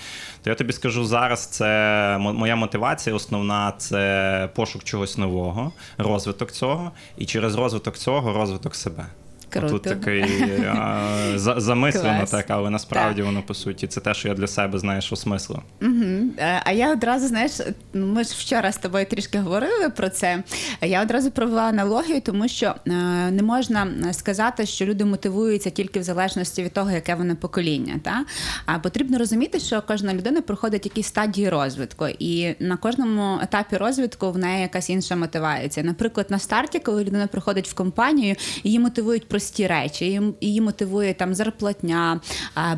То 0.43 0.49
я 0.49 0.55
тобі 0.55 0.73
скажу 0.73 1.05
зараз, 1.05 1.45
це 1.45 2.17
моя 2.19 2.55
мотивація 2.55 3.15
основна 3.15 3.73
це 3.77 4.49
пошук 4.55 4.83
чогось 4.83 5.17
нового, 5.17 5.71
розвиток 5.97 6.51
цього, 6.51 6.91
і 7.17 7.25
через 7.25 7.55
розвиток 7.55 7.97
цього 7.97 8.33
розвиток 8.33 8.75
себе. 8.75 9.05
Круто. 9.49 9.69
Тут 9.69 9.83
такий 9.83 10.23
а, 10.67 11.33
замислено 11.35 12.25
так, 12.31 12.45
але 12.49 12.69
насправді 12.69 13.21
Так. 13.21 13.25
воно 13.25 13.43
по 13.43 13.53
суті 13.53 13.87
це 13.87 14.01
те, 14.01 14.13
що 14.13 14.27
я 14.27 14.33
для 14.33 14.47
себе 14.47 14.79
знаєш 14.79 15.11
осмислив. 15.11 15.59
Мгм. 15.79 16.31
Е, 16.37 16.61
А 16.65 16.71
я 16.71 16.91
одразу, 16.91 17.27
знаєш, 17.27 17.51
ми 17.93 18.23
ж 18.23 18.29
вчора 18.37 18.71
з 18.71 18.77
тобою 18.77 19.05
трішки 19.05 19.39
говорили 19.39 19.89
про 19.89 20.09
це. 20.09 20.43
Я 20.81 21.01
одразу 21.01 21.31
провела 21.31 21.61
аналогію, 21.63 22.21
тому 22.21 22.47
що 22.47 22.65
е, 22.87 22.91
не 23.31 23.43
можна 23.43 23.87
сказати, 24.13 24.65
що 24.65 24.85
люди 24.85 25.05
мотивуються 25.05 25.69
тільки 25.69 25.99
в 25.99 26.03
залежності 26.03 26.63
від 26.63 26.73
того, 26.73 26.91
яке 26.91 27.15
вони 27.15 27.35
покоління. 27.35 27.99
Та? 28.03 28.25
А 28.65 28.79
потрібно 28.79 29.17
розуміти, 29.17 29.59
що 29.59 29.83
кожна 29.87 30.13
людина 30.13 30.41
проходить 30.41 30.85
якісь 30.85 31.07
стадії 31.07 31.49
розвитку, 31.49 32.07
і 32.19 32.55
на 32.59 32.77
кожному 32.77 33.39
етапі 33.41 33.77
розвитку 33.77 34.31
в 34.31 34.37
неї 34.37 34.61
якась 34.61 34.89
інша 34.89 35.15
мотивація. 35.15 35.85
Наприклад, 35.85 36.27
на 36.29 36.39
старті, 36.39 36.79
коли 36.79 37.03
людина 37.03 37.27
приходить 37.27 37.67
в 37.69 37.73
компанію, 37.73 38.35
її 38.63 38.79
мотивують 38.79 39.27
прості 39.37 39.67
речі, 39.67 40.21
її, 40.41 40.61
мотивує 40.61 41.13
там 41.13 41.35
зарплатня, 41.35 42.21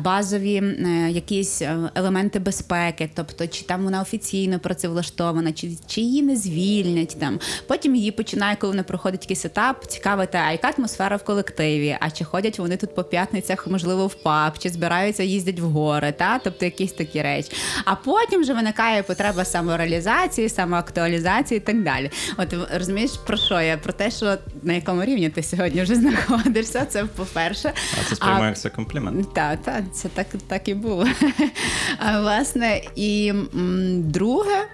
базові 0.00 0.56
е, 0.56 1.10
якісь 1.10 1.62
е, 1.62 1.90
елементи 1.94 2.38
безпеки, 2.38 3.10
тобто 3.14 3.46
чи 3.46 3.64
там 3.64 3.84
вона 3.84 4.00
офіційно 4.00 4.58
працевлаштована, 4.58 5.52
чи, 5.52 5.70
чи 5.86 6.00
її 6.00 6.22
не 6.22 6.36
звільнять 6.36 7.16
там. 7.20 7.40
Потім 7.66 7.94
її 7.94 8.10
починає, 8.10 8.56
коли 8.56 8.70
вона 8.70 8.82
проходить 8.82 9.22
якийсь 9.22 9.44
етап, 9.44 9.86
цікавити, 9.86 10.38
а 10.38 10.52
яка 10.52 10.72
атмосфера 10.78 11.16
в 11.16 11.24
колективі, 11.24 11.96
а 12.00 12.10
чи 12.10 12.24
ходять 12.24 12.58
вони 12.58 12.76
тут 12.76 12.94
по 12.94 13.04
п'ятницях, 13.04 13.66
можливо, 13.66 14.06
в 14.06 14.14
паб, 14.14 14.58
чи 14.58 14.68
збираються 14.68 15.22
їздять 15.22 15.60
в 15.60 15.64
гори, 15.64 16.12
та 16.12 16.38
тобто 16.38 16.64
якісь 16.64 16.92
такі 16.92 17.22
речі. 17.22 17.52
А 17.84 17.94
потім 17.94 18.40
вже 18.40 18.54
виникає 18.54 19.02
потреба 19.02 19.44
самореалізації, 19.44 20.48
самоактуалізації 20.48 21.58
і 21.58 21.60
так 21.60 21.82
далі. 21.82 22.10
От 22.36 22.54
розумієш 22.74 23.10
про 23.26 23.36
що 23.36 23.60
я? 23.60 23.76
Про 23.76 23.92
те, 23.92 24.10
що 24.10 24.36
на 24.62 24.72
якому 24.72 25.04
рівні 25.04 25.28
ти 25.28 25.42
сьогодні 25.42 25.82
вже 25.82 25.94
знаходишся. 25.94 26.84
Це 26.84 27.04
по-перше. 27.04 27.72
А 28.00 28.08
це 28.08 28.16
сприймаю 28.16 28.46
як 28.46 28.58
це 28.58 28.70
комплімент. 28.70 29.34
Так, 29.34 29.62
так, 29.62 29.82
це 29.92 30.08
так, 30.08 30.26
так 30.48 30.68
і 30.68 30.74
було. 30.74 31.06
А, 31.98 32.20
власне, 32.20 32.80
і 32.96 33.28
м, 33.28 34.02
друге. 34.10 34.66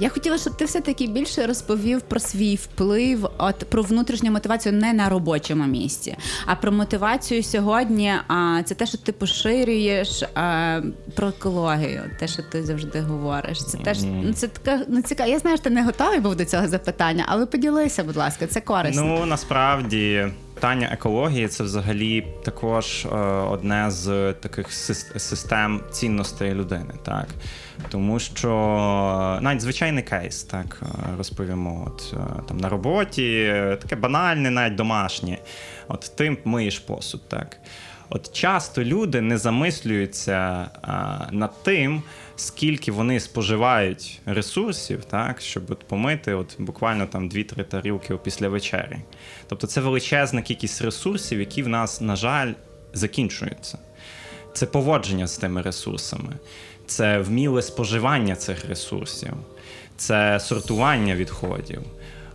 Я 0.00 0.08
хотіла, 0.08 0.38
щоб 0.38 0.56
ти 0.56 0.64
все-таки 0.64 1.06
більше 1.06 1.46
розповів 1.46 2.00
про 2.00 2.20
свій 2.20 2.54
вплив, 2.54 3.30
от 3.38 3.58
про 3.58 3.82
внутрішню 3.82 4.30
мотивацію 4.30 4.72
не 4.72 4.92
на 4.92 5.08
робочому 5.08 5.64
місці, 5.64 6.16
а 6.46 6.54
про 6.54 6.72
мотивацію 6.72 7.42
сьогодні. 7.42 8.12
А 8.28 8.62
це 8.64 8.74
те, 8.74 8.86
що 8.86 8.98
ти 8.98 9.12
поширюєш 9.12 10.22
а, 10.34 10.80
про 11.14 11.28
екологію, 11.28 12.02
те, 12.18 12.28
що 12.28 12.42
ти 12.42 12.64
завжди 12.64 13.00
говориш. 13.00 13.64
Це 13.64 13.78
теж 13.78 14.02
ну, 14.02 14.32
це 14.32 14.48
така 14.48 14.84
ну, 14.88 15.02
цікаво. 15.02 15.30
Я 15.30 15.38
знаю, 15.38 15.56
що 15.56 15.64
ти 15.64 15.70
не 15.70 15.84
готовий 15.84 16.20
був 16.20 16.36
до 16.36 16.44
цього 16.44 16.68
запитання, 16.68 17.24
але 17.28 17.46
поділися, 17.46 18.04
будь 18.04 18.16
ласка, 18.16 18.46
це 18.46 18.60
корисно. 18.60 19.04
Ну 19.04 19.26
насправді 19.26 20.26
питання 20.58 20.88
екології 20.92 21.48
це 21.48 21.64
взагалі 21.64 22.26
також 22.44 23.04
е, 23.04 23.16
одне 23.50 23.90
з 23.90 24.32
таких 24.32 24.72
систем 25.16 25.80
цінностей 25.90 26.54
людини, 26.54 26.94
так 27.04 27.26
тому 27.88 28.18
що 28.18 28.48
навіть 29.42 29.60
звичайний 29.60 30.02
кейс, 30.02 30.42
так 30.42 30.82
е, 30.82 30.86
розповімо. 31.18 31.84
От 31.86 32.14
е, 32.16 32.42
там 32.48 32.56
на 32.56 32.68
роботі 32.68 33.50
е, 33.54 33.76
таке 33.82 33.96
банальне, 33.96 34.50
навіть 34.50 34.74
домашнє. 34.74 35.38
От 35.88 36.12
ти 36.16 36.36
миєш 36.44 36.78
посуд, 36.78 37.28
так. 37.28 37.56
От 38.10 38.32
часто 38.32 38.84
люди 38.84 39.20
не 39.20 39.38
замислюються 39.38 40.70
а, 40.82 41.18
над 41.32 41.62
тим, 41.62 42.02
скільки 42.40 42.92
вони 42.92 43.20
споживають 43.20 44.20
ресурсів, 44.26 45.04
так, 45.04 45.40
щоб 45.40 45.70
от 45.70 45.78
помити 45.78 46.34
от 46.34 46.56
буквально 46.58 47.06
там 47.06 47.30
2-3 47.30 47.64
тарілки 47.64 48.16
після 48.16 48.48
вечері. 48.48 48.96
Тобто 49.48 49.66
це 49.66 49.80
величезна 49.80 50.42
кількість 50.42 50.82
ресурсів, 50.82 51.40
які 51.40 51.62
в 51.62 51.68
нас, 51.68 52.00
на 52.00 52.16
жаль, 52.16 52.52
закінчуються. 52.92 53.78
Це 54.52 54.66
поводження 54.66 55.26
з 55.26 55.38
тими 55.38 55.62
ресурсами, 55.62 56.32
це 56.86 57.18
вміле 57.18 57.62
споживання 57.62 58.36
цих 58.36 58.68
ресурсів, 58.68 59.32
це 59.96 60.40
сортування 60.40 61.14
відходів. 61.14 61.82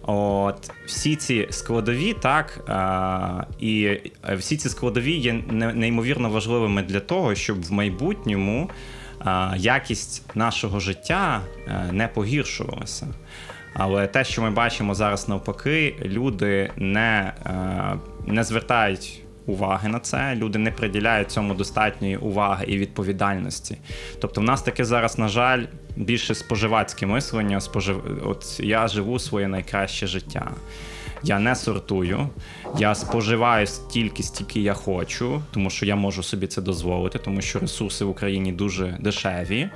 От 0.06 0.72
всі 0.86 1.16
ці 1.16 1.48
складові, 1.50 2.16
так 2.22 2.64
а, 2.68 3.44
і 3.60 3.84
е, 3.84 4.36
всі 4.36 4.58
ці 4.58 4.70
складові 4.70 5.14
є 5.14 5.34
неймовірно 5.54 6.30
важливими 6.30 6.84
для 6.84 7.00
того, 7.00 7.36
щоб 7.36 7.64
в 7.64 7.72
майбутньому 7.72 8.70
якість 9.58 10.36
нашого 10.36 10.80
життя 10.80 11.42
е, 11.68 11.92
не 11.92 12.08
погіршувалася. 12.08 13.08
Але 13.74 14.08
те, 14.08 14.24
що 14.24 14.42
ми 14.42 14.52
бачимо 14.52 14.96
зараз 14.96 15.30
навпаки, 15.30 15.96
люди 16.06 16.72
не, 16.78 17.34
е, 17.46 17.98
не 18.28 18.44
звертають 18.44 19.24
уваги 19.46 19.90
на 19.90 20.00
це, 20.00 20.36
люди 20.36 20.60
не 20.60 20.72
приділяють 20.72 21.32
цьому 21.32 21.54
достатньої 21.54 22.18
уваги 22.18 22.66
і 22.68 22.78
відповідальності. 22.78 23.78
Тобто, 24.22 24.42
в 24.42 24.44
нас 24.44 24.62
таке 24.62 24.86
зараз, 24.86 25.20
на 25.20 25.28
жаль, 25.28 25.66
більше 25.96 26.36
споживацьке 26.36 27.06
мислення. 27.06 27.62
Спожив... 27.62 28.22
От 28.26 28.60
я 28.60 28.88
живу 28.88 29.20
своє 29.20 29.48
найкраще 29.48 30.08
життя. 30.08 30.52
Я 31.24 31.40
не 31.40 31.56
сортую, 31.56 32.30
я 32.78 32.96
споживаю 32.96 33.68
стільки, 33.68 34.24
стільки 34.24 34.62
я 34.62 34.74
хочу, 34.74 35.42
тому 35.52 35.70
що 35.70 35.86
я 35.86 35.96
можу 35.96 36.24
собі 36.24 36.48
це 36.48 36.62
дозволити, 36.62 37.20
тому 37.20 37.42
що 37.42 37.60
ресурси 37.60 38.06
в 38.06 38.10
Україні 38.10 38.52
дуже 38.52 38.98
дешеві. 39.00 39.70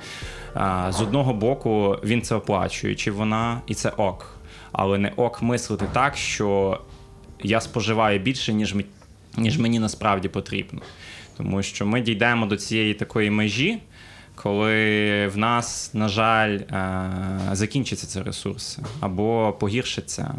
З 0.90 1.00
одного 1.00 1.34
боку, 1.34 1.96
він 2.04 2.22
це 2.22 2.34
оплачує, 2.34 2.94
чи 2.94 3.10
вона, 3.10 3.60
і 3.66 3.74
це 3.74 3.88
ок. 3.88 4.34
Але 4.72 4.98
не 4.98 5.12
ок 5.16 5.42
мислити 5.42 5.86
так, 5.92 6.16
що 6.16 6.80
я 7.42 7.60
споживаю 7.60 8.18
більше, 8.18 8.52
ніж, 8.52 8.74
ніж 9.36 9.58
мені 9.58 9.78
насправді 9.78 10.28
потрібно. 10.28 10.80
Тому 11.36 11.62
що 11.62 11.86
ми 11.86 12.00
дійдемо 12.00 12.46
до 12.46 12.56
цієї 12.56 12.94
такої 12.94 13.30
межі, 13.30 13.78
коли 14.42 15.26
в 15.26 15.36
нас, 15.36 15.90
на 15.94 16.08
жаль, 16.08 16.58
е, 16.58 17.10
закінчаться 17.52 18.06
ці 18.06 18.22
ресурси 18.22 18.82
або 19.00 19.56
погіршиться. 19.60 20.34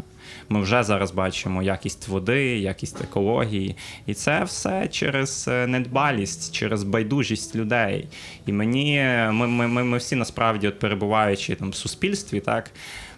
Ми 0.48 0.60
вже 0.60 0.82
зараз 0.82 1.10
бачимо 1.10 1.62
якість 1.62 2.08
води, 2.08 2.58
якість 2.58 3.00
екології, 3.00 3.76
і 4.06 4.14
це 4.14 4.44
все 4.44 4.88
через 4.88 5.48
е, 5.48 5.66
недбалість, 5.66 6.54
через 6.54 6.82
байдужість 6.82 7.56
людей. 7.56 8.08
І 8.46 8.52
мені 8.52 9.00
ми, 9.30 9.46
ми, 9.46 9.66
ми, 9.66 9.84
ми 9.84 9.98
всі 9.98 10.16
насправді, 10.16 10.68
от 10.68 10.78
перебуваючи 10.78 11.54
там 11.54 11.70
в 11.70 11.74
суспільстві, 11.74 12.40
так. 12.40 12.70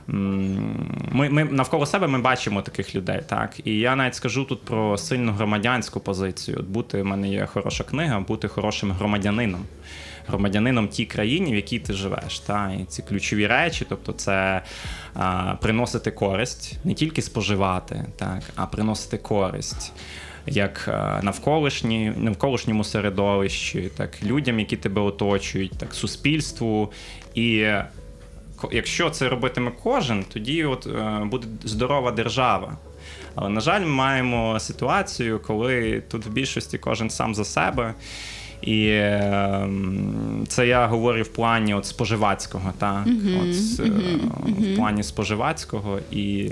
Ми, 0.07 1.29
ми 1.31 1.45
навколо 1.45 1.87
себе 1.87 2.07
ми 2.07 2.19
бачимо 2.19 2.63
таких 2.63 2.95
людей, 2.95 3.21
так 3.27 3.61
і 3.65 3.79
я 3.79 3.97
навіть 3.97 4.15
скажу 4.15 4.45
тут 4.45 4.63
про 4.63 4.99
сильну 4.99 5.33
громадянську 5.33 6.01
позицію. 6.01 6.57
От 6.61 6.67
бути 6.67 7.03
в 7.03 7.07
мене 7.07 7.29
є 7.29 7.47
хороша 7.47 7.85
книга, 7.85 8.21
бути 8.21 8.49
хорошим 8.49 8.93
громадянином 8.93 9.65
громадянином 10.27 10.89
тій 10.89 11.05
країні, 11.05 11.53
в 11.53 11.57
якій 11.57 11.79
ти 11.79 11.93
живеш. 11.93 12.39
Та? 12.39 12.73
І 12.81 12.85
ці 12.85 13.03
ключові 13.03 13.47
речі, 13.47 13.87
тобто 13.89 14.13
це 14.13 14.63
а, 15.15 15.55
приносити 15.61 16.11
користь, 16.11 16.79
не 16.85 16.95
тільки 16.95 17.23
споживати, 17.23 18.05
так, 18.17 18.43
а 18.57 18.67
приносити 18.67 19.19
користь. 19.19 19.93
Як 20.47 20.89
навколишні, 21.23 22.13
навколишньому 22.17 22.85
середовищі, 22.85 23.91
так 23.97 24.23
людям, 24.23 24.59
які 24.59 24.77
тебе 24.77 25.03
оточують, 25.03 25.79
так 25.79 25.95
суспільству. 25.95 26.93
І 27.35 27.67
якщо 28.73 29.11
це 29.11 29.29
робитиме 29.29 29.73
кожен, 29.83 30.25
тоді 30.33 30.65
от 30.65 30.87
е, 30.87 31.25
буде 31.25 31.47
здорова 31.65 32.13
держава. 32.13 32.77
Але 33.35 33.49
на 33.49 33.61
жаль, 33.61 33.81
ми 33.81 33.87
маємо 33.87 34.61
ситуацію, 34.61 35.41
коли 35.47 36.03
тут 36.11 36.27
в 36.27 36.31
більшості 36.31 36.79
кожен 36.79 37.11
сам 37.11 37.35
за 37.35 37.45
себе. 37.45 37.95
І 38.63 38.89
ем, 38.93 40.45
це 40.49 40.67
я 40.67 40.87
говорю 40.87 41.23
в 41.23 41.29
плані 41.29 41.75
от 41.75 41.87
споживацького, 41.87 42.73
так? 42.79 43.07
от, 43.43 43.87
е, 43.87 43.91
в 44.59 44.77
плані 44.77 45.03
споживацького. 45.03 45.99
І 46.11 46.51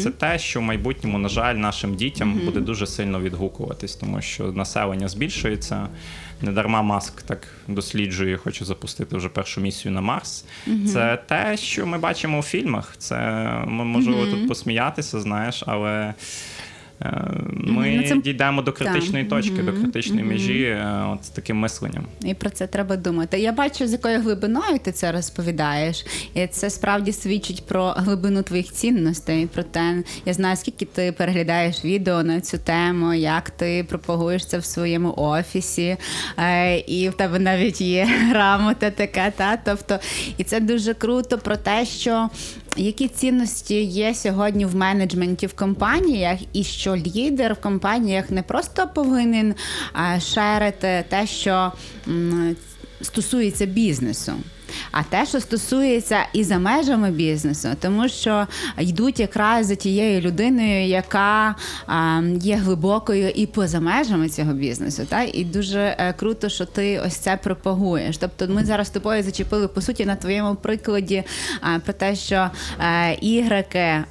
це 0.00 0.10
те, 0.10 0.38
що 0.38 0.60
в 0.60 0.62
майбутньому, 0.62 1.18
на 1.18 1.28
жаль, 1.28 1.54
нашим 1.54 1.94
дітям 1.94 2.40
буде 2.44 2.60
дуже 2.60 2.86
сильно 2.86 3.20
відгукуватись, 3.20 3.96
тому 3.96 4.20
що 4.20 4.52
населення 4.52 5.08
збільшується. 5.08 5.88
Недарма 6.42 6.82
Маск 6.82 7.22
так 7.22 7.48
досліджує, 7.68 8.36
хоче 8.36 8.64
запустити 8.64 9.16
вже 9.16 9.28
першу 9.28 9.60
місію 9.60 9.92
на 9.92 10.00
Марс. 10.00 10.44
Це 10.92 11.18
те, 11.28 11.56
що 11.56 11.86
ми 11.86 11.98
бачимо 11.98 12.38
у 12.38 12.42
фільмах. 12.42 12.94
Це 12.98 13.16
можемо 13.66 14.26
тут 14.26 14.48
посміятися, 14.48 15.20
знаєш, 15.20 15.64
але. 15.66 16.14
Е, 17.04 17.24
Ми 17.52 17.90
Ну, 17.96 18.08
це- 18.08 18.16
дійдемо 18.16 18.62
до 18.62 18.72
критичної 18.72 19.24
Так. 19.24 19.30
точки, 19.42 19.62
до 19.62 19.72
критичної 19.72 20.24
межі 20.24 20.62
е, 20.62 21.04
от 21.12 21.24
з 21.24 21.28
таким 21.28 21.56
мисленням. 21.56 22.06
І 22.24 22.34
про 22.34 22.50
це 22.50 22.66
треба 22.66 22.96
думати. 22.96 23.38
Я 23.38 23.52
бачу, 23.52 23.86
з 23.86 23.92
якою 23.92 24.20
глибиною 24.20 24.78
ти 24.84 24.92
це 24.92 25.12
розповідаєш, 25.12 26.06
і 26.34 26.46
це 26.46 26.70
справді 26.70 27.12
свідчить 27.12 27.66
про 27.66 27.84
глибину 27.90 28.42
твоїх 28.42 28.72
цінностей. 28.72 29.46
Про 29.46 29.62
те, 29.62 30.02
я 30.26 30.32
знаю, 30.32 30.56
скільки 30.56 30.84
ти 30.84 31.12
переглядаєш 31.12 31.84
відео 31.84 32.22
на 32.22 32.40
цю 32.40 32.58
тему, 32.58 33.14
як 33.14 33.50
ти 33.50 33.86
пропагуєш 33.88 34.46
це 34.46 34.58
в 34.58 34.64
своєму 34.64 35.14
офісі, 35.16 35.96
е, 36.38 36.78
і 36.78 37.08
в 37.08 37.14
тебе 37.14 37.38
навіть 37.38 37.80
є 37.80 38.04
грамота 38.30 38.90
така. 38.90 39.30
Та 39.30 39.56
тобто, 39.64 39.98
і 40.38 40.44
це 40.44 40.60
дуже 40.60 40.94
круто 40.94 41.38
про 41.38 41.56
те, 41.56 41.86
що 41.86 42.28
які 42.76 43.08
цінності 43.08 43.82
є 43.82 44.14
сьогодні 44.14 44.66
в 44.66 44.76
менеджменті 44.76 45.46
в 45.46 45.52
компаніях, 45.52 46.38
і 46.52 46.64
що 46.64 46.96
лідер 46.96 47.54
в 47.54 47.60
компаніях 47.60 48.30
не 48.30 48.42
просто 48.42 48.88
повинен 48.94 49.54
шерити 50.20 51.04
те, 51.08 51.26
що 51.26 51.72
стосується 53.00 53.66
бізнесу. 53.66 54.32
А 54.90 55.02
те, 55.02 55.26
що 55.26 55.40
стосується 55.40 56.18
і 56.32 56.44
за 56.44 56.58
межами 56.58 57.10
бізнесу, 57.10 57.68
тому 57.80 58.08
що 58.08 58.46
йдуть 58.78 59.20
якраз 59.20 59.66
за 59.66 59.74
тією 59.74 60.20
людиною, 60.20 60.86
яка 60.86 61.54
є 62.40 62.56
глибокою 62.56 63.30
і 63.30 63.46
поза 63.46 63.80
межами 63.80 64.28
цього 64.28 64.52
бізнесу. 64.52 65.02
Та? 65.08 65.22
І 65.22 65.44
дуже 65.44 65.96
е, 65.98 66.14
круто, 66.18 66.48
що 66.48 66.66
ти 66.66 67.00
ось 67.06 67.16
це 67.16 67.36
пропагуєш. 67.36 68.18
Тобто, 68.18 68.48
ми 68.48 68.64
зараз 68.64 68.90
тобою 68.90 69.22
зачепили 69.22 69.68
по 69.68 69.80
суті 69.80 70.04
на 70.04 70.16
твоєму 70.16 70.54
прикладі 70.54 71.24
про 71.84 71.92
те, 71.92 72.16
що 72.16 72.50
е, 72.80 73.14
ігрики 73.14 73.78
е, 73.78 74.04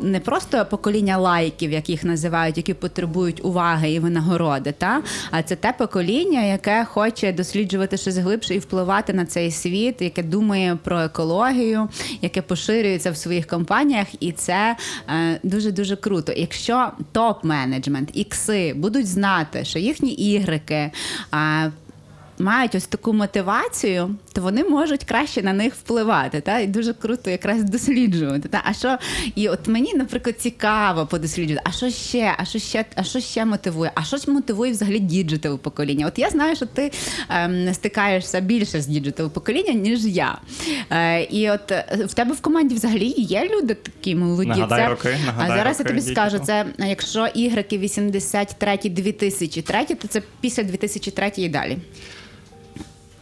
не 0.00 0.20
просто 0.20 0.66
покоління 0.70 1.18
лайків, 1.18 1.72
як 1.72 1.88
їх 1.88 2.04
називають, 2.04 2.56
які 2.56 2.74
потребують 2.74 3.44
уваги 3.44 3.90
і 3.90 3.98
винагороди, 3.98 4.72
та? 4.72 5.02
а 5.30 5.42
це 5.42 5.56
те 5.56 5.72
покоління, 5.72 6.42
яке 6.42 6.84
хоче 6.84 7.32
досліджувати 7.32 7.96
щось 7.96 8.16
глибше 8.16 8.54
і 8.54 8.58
впливати 8.58 9.12
на 9.12 9.26
цей 9.26 9.50
світ, 9.50 10.02
яке 10.06 10.22
думає 10.22 10.78
про 10.84 11.00
екологію, 11.00 11.88
яке 12.22 12.42
поширюється 12.42 13.10
в 13.10 13.16
своїх 13.16 13.46
компаніях, 13.46 14.06
і 14.20 14.32
це 14.32 14.76
дуже 15.42 15.72
дуже 15.72 15.96
круто. 15.96 16.32
Якщо 16.36 16.90
топ-менеджмент, 17.14 18.08
ікси 18.12 18.74
будуть 18.76 19.06
знати, 19.06 19.64
що 19.64 19.78
їхні 19.78 20.12
ігреки. 20.12 20.90
Мають 22.38 22.74
ось 22.74 22.86
таку 22.86 23.12
мотивацію, 23.12 24.14
то 24.32 24.40
вони 24.40 24.64
можуть 24.64 25.04
краще 25.04 25.42
на 25.42 25.52
них 25.52 25.74
впливати. 25.74 26.40
Та? 26.40 26.58
І 26.58 26.66
дуже 26.66 26.92
круто 26.92 27.30
якраз 27.30 27.64
досліджувати. 27.64 28.48
Та? 28.48 28.62
А 28.64 28.72
що, 28.72 28.98
і 29.34 29.48
от 29.48 29.68
мені, 29.68 29.94
наприклад, 29.94 30.40
цікаво 30.40 31.06
подосліджувати, 31.06 31.62
а 31.68 31.72
що 31.72 31.90
ще, 31.90 32.34
а 32.38 32.44
що 32.44 32.58
ще, 32.58 32.84
а 32.94 33.04
що 33.04 33.20
ще 33.20 33.44
мотивує? 33.44 33.90
А 33.94 34.04
що 34.04 34.16
ж 34.16 34.30
мотивує 34.30 34.72
взагалі 34.72 34.98
digital 34.98 35.58
покоління? 35.58 36.06
От 36.06 36.18
я 36.18 36.30
знаю, 36.30 36.56
що 36.56 36.66
ти 36.66 36.92
ем, 37.28 37.74
стикаєшся 37.74 38.40
більше 38.40 38.80
з 38.80 38.86
digital 38.86 39.30
покоління, 39.30 39.72
ніж 39.72 40.06
я. 40.06 40.38
Е, 40.90 41.22
і 41.22 41.50
от 41.50 41.72
е, 41.72 42.04
в 42.06 42.14
тебе 42.14 42.32
в 42.32 42.40
команді 42.40 42.74
взагалі 42.74 43.14
є 43.16 43.48
люди 43.56 43.74
такі 43.74 44.14
молоді. 44.14 44.48
Нагадай 44.48 44.80
це, 44.80 44.88
роки, 44.88 45.18
а 45.22 45.26
нагадай 45.26 45.58
зараз 45.58 45.78
я 45.78 45.84
роки 45.84 46.00
тобі 46.00 46.12
скажу, 46.12 46.36
Digital. 46.36 46.44
це 46.44 46.66
е, 46.80 46.88
якщо 46.88 47.26
ігрики 47.26 47.78
83 47.78 48.78
2003 48.84 49.84
то 49.84 50.08
це 50.08 50.22
після 50.40 50.62
2003 50.62 51.32
і 51.36 51.48
далі. 51.48 51.78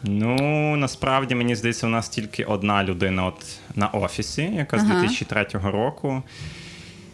Ну, 0.07 0.77
насправді, 0.77 1.35
мені 1.35 1.55
здається, 1.55 1.87
у 1.87 1.91
нас 1.91 2.09
тільки 2.09 2.45
одна 2.45 2.85
людина 2.85 3.27
от 3.27 3.59
на 3.75 3.89
офісі, 3.89 4.43
яка 4.43 4.79
з 4.79 4.83
Ага. 4.83 5.01
2003 5.01 5.47
року. 5.71 6.23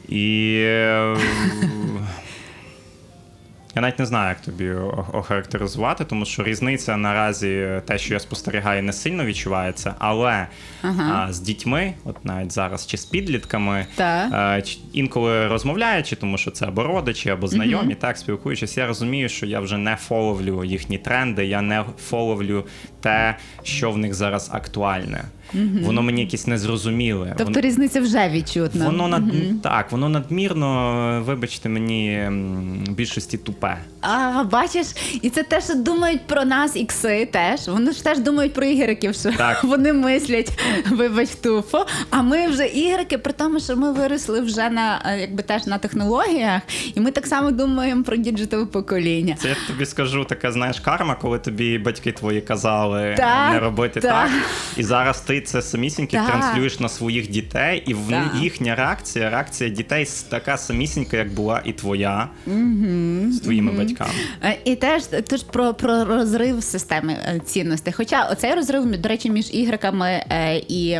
І. 0.08 0.64
е, 3.80 3.82
Я 3.82 3.86
навіть 3.86 3.98
не 3.98 4.06
знаю, 4.06 4.28
як 4.28 4.40
тобі 4.40 4.70
охарактеризувати, 5.12 6.04
тому 6.04 6.24
що 6.24 6.42
різниця 6.42 6.96
наразі 6.96 7.68
те, 7.86 7.98
що 7.98 8.14
я 8.14 8.20
спостерігаю, 8.20 8.82
не 8.82 8.92
сильно 8.92 9.24
відчувається. 9.24 9.94
Але 9.98 10.46
Ага. 10.82 11.26
а, 11.28 11.32
з 11.32 11.40
дітьми, 11.40 11.94
от 12.04 12.24
навіть 12.24 12.52
зараз, 12.52 12.86
чи 12.86 12.96
з 12.96 13.04
підлітками, 13.04 13.86
Так. 13.94 14.32
е, 14.32 14.62
інколи 14.92 15.48
розмовляючи, 15.48 16.16
тому 16.16 16.38
що 16.38 16.50
це 16.50 16.66
або 16.66 16.82
родичі, 16.82 17.30
або 17.30 17.46
знайомі, 17.46 17.94
так 17.94 18.18
спілкуючись, 18.18 18.76
я 18.76 18.86
розумію, 18.86 19.28
що 19.28 19.46
я 19.46 19.60
вже 19.60 19.78
не 19.78 19.96
фоловлю 19.96 20.64
їхні 20.64 20.98
тренди, 20.98 21.46
я 21.46 21.62
не 21.62 21.84
фоловлю 22.08 22.64
те, 23.00 23.36
що 23.62 23.90
в 23.90 23.98
них 23.98 24.14
зараз 24.14 24.50
актуальне. 24.52 25.24
Воно 25.82 26.02
мені 26.02 26.20
якесь 26.20 26.46
незрозуміле. 26.46 27.34
Тобто 27.38 27.44
Воно- 27.44 27.60
різниця 27.60 28.00
вже 28.00 28.28
відчутна. 28.28 28.84
Воно 28.86 29.08
над 29.08 29.22
так, 29.62 29.92
воно 29.92 30.08
надмірно, 30.08 31.22
вибачте 31.26 31.68
мені, 31.68 32.30
більшості 32.90 33.38
тупе. 33.38 33.78
А, 34.00 34.44
бачиш, 34.44 34.86
і 35.22 35.30
це 35.30 35.42
те, 35.42 35.60
що 35.60 35.74
думають 35.74 36.20
про 36.26 36.44
нас, 36.44 36.76
ікси 36.76 37.28
теж. 37.32 37.68
Вони 37.68 37.92
ж 37.92 38.04
теж 38.04 38.18
думають 38.18 38.52
про 38.52 38.64
ігриків, 38.66 39.14
що 39.14 39.32
Так. 39.32 39.64
вони 39.64 39.92
мислять, 39.92 40.52
вибач, 40.90 41.28
тупо. 41.30 41.86
А 42.10 42.22
ми 42.22 42.48
вже 42.48 42.66
ігреки, 42.66 43.18
при 43.18 43.32
тому, 43.32 43.60
що 43.60 43.76
ми 43.76 43.92
виросли 43.92 44.40
вже 44.40 44.70
на 44.70 45.02
е, 45.06 45.20
якби 45.20 45.42
теж 45.42 45.66
на 45.66 45.78
технологіях, 45.78 46.62
і 46.94 47.00
ми 47.00 47.10
так 47.10 47.26
само 47.26 47.50
думаємо 47.50 48.02
про 48.02 48.16
digital 48.16 48.66
покоління. 48.66 49.36
Це 49.38 49.48
я 49.48 49.56
тобі 49.66 49.86
скажу, 49.86 50.24
така 50.24 50.52
знаєш 50.52 50.80
карма, 50.80 51.14
коли 51.14 51.38
тобі 51.38 51.78
батьки 51.78 52.12
твої 52.12 52.40
казали 52.40 53.14
Так, 53.16 53.52
не 53.52 53.60
робити 53.60 54.00
так. 54.00 54.12
так. 54.12 54.30
І 54.76 54.82
зараз 54.82 55.20
ти 55.20 55.39
це 55.40 55.62
самісіньке 55.62 56.16
Так. 56.16 56.26
транслюєш 56.26 56.80
на 56.80 56.88
своїх 56.88 57.30
дітей, 57.30 57.82
і 57.86 57.94
в 57.94 58.08
Так. 58.10 58.32
їхня 58.40 58.74
реакція, 58.74 59.30
реакція 59.30 59.70
дітей 59.70 60.08
така 60.28 60.56
самісінька, 60.56 61.16
як 61.16 61.32
була 61.34 61.62
і 61.64 61.72
твоя 61.72 62.28
з 63.30 63.40
твоїми 63.40 63.72
батьками. 63.72 64.10
Е, 64.44 64.58
І 64.64 64.76
теж 64.76 65.02
теж 65.02 65.42
про, 65.42 65.74
про 65.74 66.04
розрив 66.04 66.62
системи 66.62 67.12
е, 67.12 67.40
цінностей. 67.44 67.92
Хоча 67.96 68.28
оцей 68.32 68.54
розрив, 68.54 68.96
до 69.00 69.08
речі, 69.08 69.30
між 69.30 69.54
ігреками 69.54 70.24
е, 70.30 70.56
і 70.68 70.98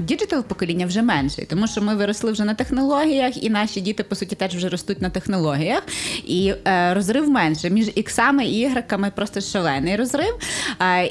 digital 0.00 0.44
покоління 0.44 0.86
вже 0.86 1.02
менший, 1.02 1.44
тому 1.44 1.66
що 1.66 1.82
ми 1.82 1.94
виросли 1.96 2.32
вже 2.32 2.44
на 2.44 2.54
технологіях, 2.54 3.42
і 3.44 3.50
наші 3.50 3.80
діти, 3.80 4.02
по 4.02 4.14
суті, 4.14 4.36
теж 4.36 4.54
вже 4.54 4.68
ростуть 4.68 5.02
на 5.02 5.10
технологіях. 5.10 5.82
І 6.24 6.52
розрив 6.92 7.28
менше. 7.30 7.70
Між 7.70 7.90
іксами 7.94 8.44
і 8.46 8.60
ігреками 8.60 9.12
просто 9.16 9.40
шалений 9.40 9.96
розрив. 9.96 10.38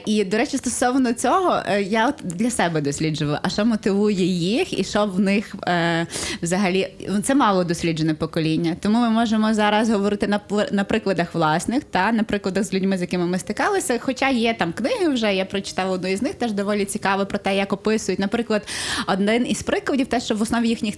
І, 0.05 0.23
до 0.23 0.37
речі, 0.37 0.57
стосовно 0.57 1.13
цього, 1.13 1.61
я 1.79 2.07
от 2.07 2.15
для 2.23 2.51
себе 2.51 2.70
досліджувала, 2.79 3.39
а 3.43 3.49
що 3.49 3.65
мотивує 3.65 4.25
їх, 4.25 4.79
і 4.79 4.83
що 4.83 5.05
в 5.05 5.19
них 5.19 5.55
е, 5.67 6.07
взагалі 6.41 6.87
це 7.23 7.35
мало 7.35 7.63
досліджене 7.63 8.13
покоління. 8.13 8.75
Тому 8.79 8.99
ми 8.99 9.09
можемо 9.09 9.53
зараз 9.53 9.89
говорити 9.89 10.27
на, 10.27 10.39
на 10.71 10.83
прикладах 10.83 11.35
власних 11.35 11.83
та 11.83 12.11
на 12.11 12.23
прикладах 12.23 12.63
з 12.63 12.73
людьми, 12.73 12.97
з 12.97 13.01
якими 13.01 13.25
ми 13.25 13.39
стикалися. 13.39 13.99
Хоча 14.01 14.29
є 14.29 14.53
там 14.53 14.73
книги 14.73 15.07
вже, 15.07 15.35
я 15.35 15.45
прочитала 15.45 15.91
одну 15.91 16.07
із 16.07 16.21
них, 16.21 16.33
теж 16.33 16.51
доволі 16.51 16.85
цікаво 16.85 17.25
про 17.25 17.37
те, 17.37 17.55
як 17.55 17.73
описують. 17.73 18.19
Наприклад, 18.19 18.67
один 19.07 19.47
із 19.47 19.63
прикладів, 19.63 20.07
те, 20.07 20.19
що 20.19 20.35
в 20.35 20.41
основі 20.41 20.69
їхніх 20.69 20.95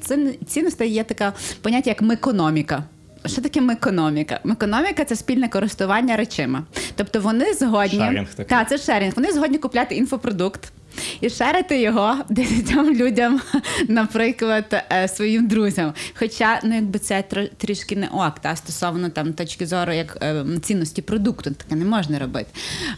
цінностей 0.48 0.92
є 0.92 1.04
таке 1.04 1.32
поняття, 1.62 1.90
як 1.90 2.02
мекономіка. 2.02 2.84
Що 3.26 3.42
таке 3.42 3.62
мекономіка? 3.62 4.40
Мекономіка 4.44 5.06
це 5.06 5.16
спільне 5.16 5.50
користування 5.50 6.16
речима. 6.16 6.64
Тобто 6.96 7.20
вони 7.20 7.54
згодні 7.54 8.00
Шерінг 8.00 8.30
такий. 8.30 8.46
Так, 8.46 8.70
це 8.70 8.78
шерінг. 8.78 9.14
Вони 9.16 9.32
згодні 9.32 9.58
купляти 9.58 9.96
інфопродукт. 9.96 10.74
І 11.22 11.30
шерити 11.30 11.82
його 11.82 12.18
десятьом 12.30 12.94
людям, 12.94 13.42
наприклад, 13.88 14.84
е, 14.92 15.08
своїм 15.08 15.48
друзям. 15.48 15.94
Хоча 16.14 16.60
ну 16.64 16.76
якби 16.76 17.00
це 17.00 17.24
тр- 17.32 17.50
трішки 17.58 17.96
не 17.96 18.08
ок, 18.08 18.40
та 18.40 18.56
стосовно 18.56 19.10
там 19.10 19.34
точки 19.34 19.66
зору 19.66 19.94
як 19.94 20.18
е, 20.22 20.46
цінності 20.62 21.02
продукту, 21.02 21.52
таке 21.52 21.76
не 21.76 21.86
можна 21.86 22.20
робити. 22.20 22.50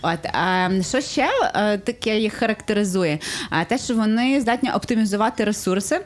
От 0.02 0.20
а 0.34 0.70
що 0.82 1.02
ще 1.02 1.30
е, 1.56 1.78
таке 1.78 2.20
їх 2.20 2.34
характеризує? 2.34 3.20
А 3.50 3.64
те, 3.64 3.78
що 3.78 3.96
вони 3.96 4.42
здатні 4.42 4.72
оптимізувати 4.72 5.44
ресурси. 5.44 6.00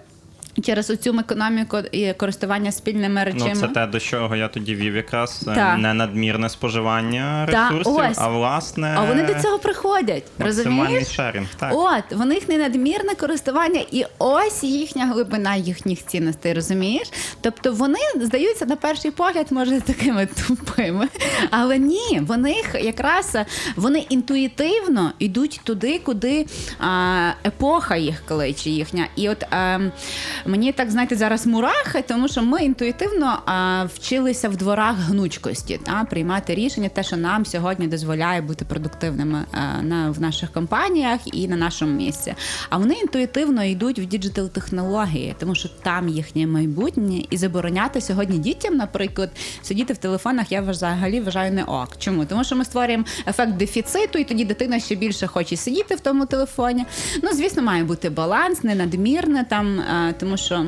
Через 0.63 0.89
оцю 0.89 1.19
економіку 1.19 1.77
і 1.91 2.13
користування 2.13 2.71
спільними 2.71 3.23
речами. 3.23 3.51
Ну, 3.55 3.61
це 3.61 3.67
те, 3.67 3.87
до 3.87 3.99
чого 3.99 4.35
я 4.35 4.47
тоді 4.47 4.75
вів 4.75 4.95
якраз 4.95 5.45
е, 5.47 5.55
Так. 5.55 5.77
не 5.79 5.93
надмірне 5.93 6.49
споживання 6.49 7.45
ресурсів, 7.45 7.95
ось. 8.11 8.17
а 8.17 8.27
власне 8.27 8.95
А 8.97 9.03
вони 9.05 9.23
до 9.23 9.33
цього 9.33 9.59
приходять. 9.59 10.23
Розумієш? 10.39 11.07
шерінг. 11.07 11.47
Так. 11.59 11.71
От, 11.75 12.17
в 12.19 12.25
них 12.25 12.49
не 12.49 12.57
надмірне 12.57 13.15
користування, 13.15 13.81
і 13.91 14.05
ось 14.19 14.63
їхня 14.63 15.05
глибина 15.05 15.55
їхніх 15.55 16.05
цінностей, 16.05 16.53
розумієш? 16.53 17.11
Тобто 17.41 17.73
вони 17.73 17.99
здаються 18.21 18.65
на 18.65 18.75
перший 18.75 19.11
погляд, 19.11 19.47
може, 19.51 19.81
такими 19.85 20.25
тупими. 20.47 21.07
Але 21.51 21.77
ні, 21.77 22.21
вони 22.27 22.55
якраз 22.81 23.37
вони 23.75 23.99
інтуїтивно 24.09 25.11
йдуть 25.19 25.61
туди, 25.63 25.99
куди 25.99 26.45
а, 26.79 27.29
епоха 27.45 27.95
їх 27.95 28.23
кличе 28.27 28.69
їхня. 28.69 29.05
І 29.15 29.29
от 29.29 29.43
а, 29.43 29.79
мені 30.49 30.71
так 30.71 30.91
знаєте, 30.91 31.15
зараз 31.15 31.47
мурахи, 31.47 32.03
тому 32.07 32.27
що 32.27 32.43
ми 32.43 32.61
інтуїтивно 32.61 33.39
а, 33.45 33.83
вчилися 33.83 34.49
в 34.49 34.55
дворах 34.55 34.95
гнучкості, 34.95 35.79
та, 35.83 36.03
приймати 36.09 36.55
рішення, 36.55 36.89
те, 36.89 37.03
що 37.03 37.17
нам 37.17 37.45
сьогодні 37.45 37.87
дозволяє 37.87 38.41
бути 38.41 38.65
продуктивними 38.65 39.45
а, 39.51 39.81
на, 39.81 40.11
в 40.11 40.21
наших 40.21 40.51
компаніях 40.51 41.19
і 41.25 41.47
на 41.47 41.55
нашому 41.55 41.93
місці. 41.93 42.35
А 42.69 42.77
вони 42.77 42.93
інтуїтивно 42.93 43.63
йдуть 43.63 43.99
в 43.99 44.05
digital 44.05 44.49
технології, 44.49 45.35
тому 45.39 45.55
що 45.55 45.69
там 45.83 46.09
їхнє 46.09 46.47
майбутнє, 46.47 47.23
і 47.29 47.37
забороняти 47.37 48.01
сьогодні 48.01 48.37
дітям, 48.37 48.77
наприклад, 48.77 49.29
сидіти 49.61 49.93
в 49.93 49.97
телефонах, 49.97 50.51
я 50.51 50.61
взагалі 50.61 51.19
вважаю 51.19 51.51
не 51.51 51.63
ок. 51.63 51.97
Чому? 51.97 52.25
Тому 52.25 52.43
що 52.43 52.55
ми 52.55 52.65
створюємо 52.65 53.03
ефект 53.27 53.53
дефіциту, 53.53 54.19
і 54.19 54.23
тоді 54.23 54.45
дитина 54.45 54.79
ще 54.79 54.95
більше 54.95 55.27
хоче 55.27 55.55
сидіти 55.55 55.95
в 55.95 55.99
тому 55.99 56.25
телефоні. 56.25 56.85
Ну, 57.23 57.29
звісно, 57.33 57.63
має 57.63 57.83
бути 57.83 58.09
баланс, 58.09 58.63
не 58.63 58.75
надмірне 58.75 59.45
там, 59.49 59.79
а, 59.79 60.11
тому 60.29 60.37
що. 60.37 60.65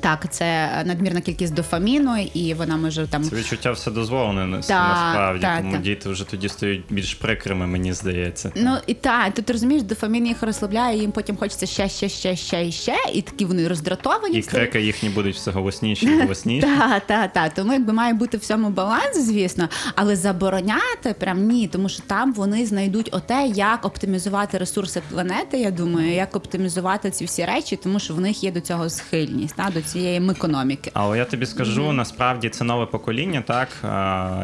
Так, 0.00 0.32
це 0.32 0.70
надмірна 0.86 1.20
кількість 1.20 1.54
дофаміну, 1.54 2.16
і 2.34 2.54
вона 2.54 2.76
може 2.76 3.06
там 3.06 3.24
Це 3.24 3.36
відчуття 3.36 3.72
все 3.72 3.90
дозволене 3.90 4.62
Та, 4.62 4.88
насправді, 4.88 5.42
та, 5.42 5.58
тому 5.58 5.72
та. 5.72 5.78
діти 5.78 6.08
вже 6.08 6.24
тоді 6.24 6.48
стають 6.48 6.82
більш 6.90 7.14
прикрими, 7.14 7.66
мені 7.66 7.92
здається. 7.92 8.52
Ну 8.56 8.76
і 8.86 8.94
так, 8.94 9.34
тут 9.34 9.50
розумієш, 9.50 9.82
дофамін 9.82 10.26
їх 10.26 10.42
розслабляє, 10.42 10.98
їм 10.98 11.12
потім 11.12 11.36
хочеться 11.36 11.66
ще, 11.66 11.88
ще, 11.88 12.08
ще, 12.08 12.36
ще 12.36 12.66
і 12.66 12.72
ще, 12.72 12.96
і 13.12 13.22
такі 13.22 13.44
вони 13.44 13.68
роздратовані. 13.68 14.38
І 14.38 14.42
стають. 14.42 14.70
крики 14.70 14.86
їхні 14.86 15.08
будуть 15.08 15.34
все 15.36 15.50
голосніші 15.50 16.06
і 16.06 16.20
голосніші. 16.22 16.66
Так, 16.66 17.06
так, 17.06 17.32
так. 17.32 17.54
Тому 17.54 17.72
якби 17.72 17.92
має 17.92 18.14
бути 18.14 18.36
в 18.36 18.40
цьому 18.40 18.70
баланс, 18.70 19.18
звісно, 19.20 19.68
але 19.94 20.16
забороняти 20.16 21.14
прям 21.18 21.48
ні, 21.48 21.68
тому 21.68 21.88
що 21.88 22.02
там 22.06 22.32
вони 22.32 22.66
знайдуть 22.66 23.08
оте, 23.12 23.46
як 23.54 23.84
оптимізувати 23.84 24.58
ресурси 24.58 25.02
планети. 25.10 25.58
Я 25.58 25.70
думаю, 25.70 26.12
як 26.12 26.36
оптимізувати 26.36 27.10
ці 27.10 27.24
всі 27.24 27.44
речі, 27.44 27.76
тому 27.82 27.98
що 28.00 28.14
в 28.14 28.20
них 28.20 28.44
є 28.44 28.50
до 28.52 28.60
цього 28.60 28.90
схильність, 28.90 29.54
та, 29.56 29.70
до 29.74 29.82
цієї 29.90 30.30
економіки. 30.30 30.90
Але 30.94 31.18
я 31.18 31.24
тобі 31.24 31.46
скажу, 31.46 31.92
насправді 31.92 32.48
це 32.48 32.64
нове 32.64 32.86
покоління, 32.86 33.42
так 33.46 33.68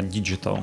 digital. 0.04 0.58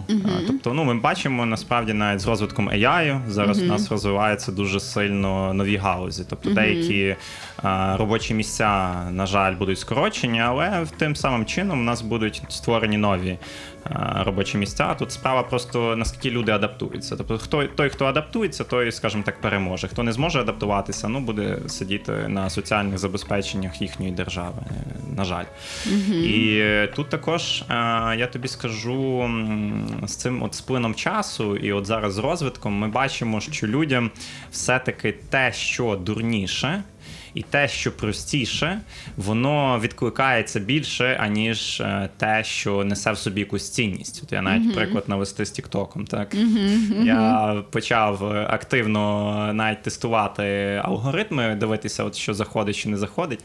Тобто, 0.48 0.74
ну 0.74 0.84
ми 0.84 0.96
бачимо 0.96 1.46
насправді 1.46 1.94
навіть 1.94 2.20
з 2.20 2.28
розвитком 2.28 2.70
AI, 2.70 3.30
зараз 3.30 3.62
у 3.62 3.65
нас 3.65 3.91
розвиваються 3.91 4.52
дуже 4.52 4.80
сильно 4.80 5.54
нові 5.54 5.78
галузі. 5.78 6.26
Тобто 6.30 6.50
деякі 6.50 7.15
а, 7.63 7.98
робочі 7.98 8.34
місця, 8.34 8.94
на 9.12 9.26
жаль, 9.26 9.56
будуть 9.56 9.80
скорочені, 9.80 10.41
але 10.41 10.86
тим 10.98 11.15
самим 11.15 11.46
чином 11.46 11.80
у 11.80 11.84
нас 11.84 12.02
будуть 12.02 12.41
створені 12.50 12.98
нові. 12.98 13.38
А, 13.84 14.24
Робочі 14.24 14.58
місця. 14.58 14.94
Тут 14.94 15.12
справа 15.12 15.44
просто 15.44 15.96
наскільки 15.96 16.30
люди 16.32 16.52
адаптуються. 16.52 17.15
Тобто, 17.15 17.38
хто 17.38 17.63
той, 17.65 17.89
хто 17.89 18.06
адаптується, 18.06 18.63
той, 18.63 18.91
скажімо 18.91 19.24
так, 19.26 19.41
переможе. 19.41 19.88
Хто 19.88 20.04
не 20.04 20.12
зможе 20.13 20.39
адаптуватися, 20.39 21.08
ну 21.08 21.20
буде 21.20 21.58
сидіти 21.67 22.12
на 22.28 22.50
соціальних 22.50 22.98
забезпеченнях 22.98 23.82
їхньої 23.82 24.12
держави. 24.12 24.62
е, 24.72 24.74
На 25.17 25.24
жаль, 25.24 25.46
і 26.12 26.58
е, 26.60 26.88
тут 26.96 27.10
також 27.10 27.62
е, 27.62 27.74
я 28.17 28.28
тобі 28.32 28.48
скажу 28.48 29.30
з 30.08 30.15
цим 30.15 30.44
от 30.44 30.54
сплином 30.56 30.96
часу, 30.96 31.56
і 31.56 31.72
от 31.74 31.86
зараз 31.86 32.13
з 32.13 32.17
розвитком 32.17 32.74
ми 32.74 32.88
бачимо, 32.88 33.41
що 33.41 33.67
людям 33.67 34.12
все-таки 34.52 35.12
те, 35.30 35.54
що 35.54 35.96
дурніше. 35.96 36.84
І 37.34 37.41
те, 37.41 37.67
що 37.67 37.91
простіше, 37.91 38.82
воно 39.17 39.80
відкликається 39.80 40.60
більше, 40.60 41.17
аніж 41.20 41.82
е, 41.82 42.10
те, 42.17 42.44
що 42.44 42.84
несе 42.84 43.12
в 43.12 43.17
собі 43.17 43.39
якусь 43.39 43.70
цінність. 43.70 44.22
От 44.24 44.32
я 44.32 44.41
навіть 44.41 44.76
приклад 44.76 45.04
навести 45.08 45.46
з 45.46 45.52
Тіктоком. 45.52 46.06
Так 46.06 46.36
я 47.04 47.56
почав 47.72 48.34
е, 48.34 48.48
активно 48.50 49.54
навіть 49.54 49.82
тестувати 49.82 50.44
алгоритми, 50.84 51.56
дивитися, 51.56 52.04
от 52.04 52.15
що 52.15 52.34
заходить, 52.34 52.76
що 52.76 52.89
не 52.89 52.98
заходить. 52.98 53.44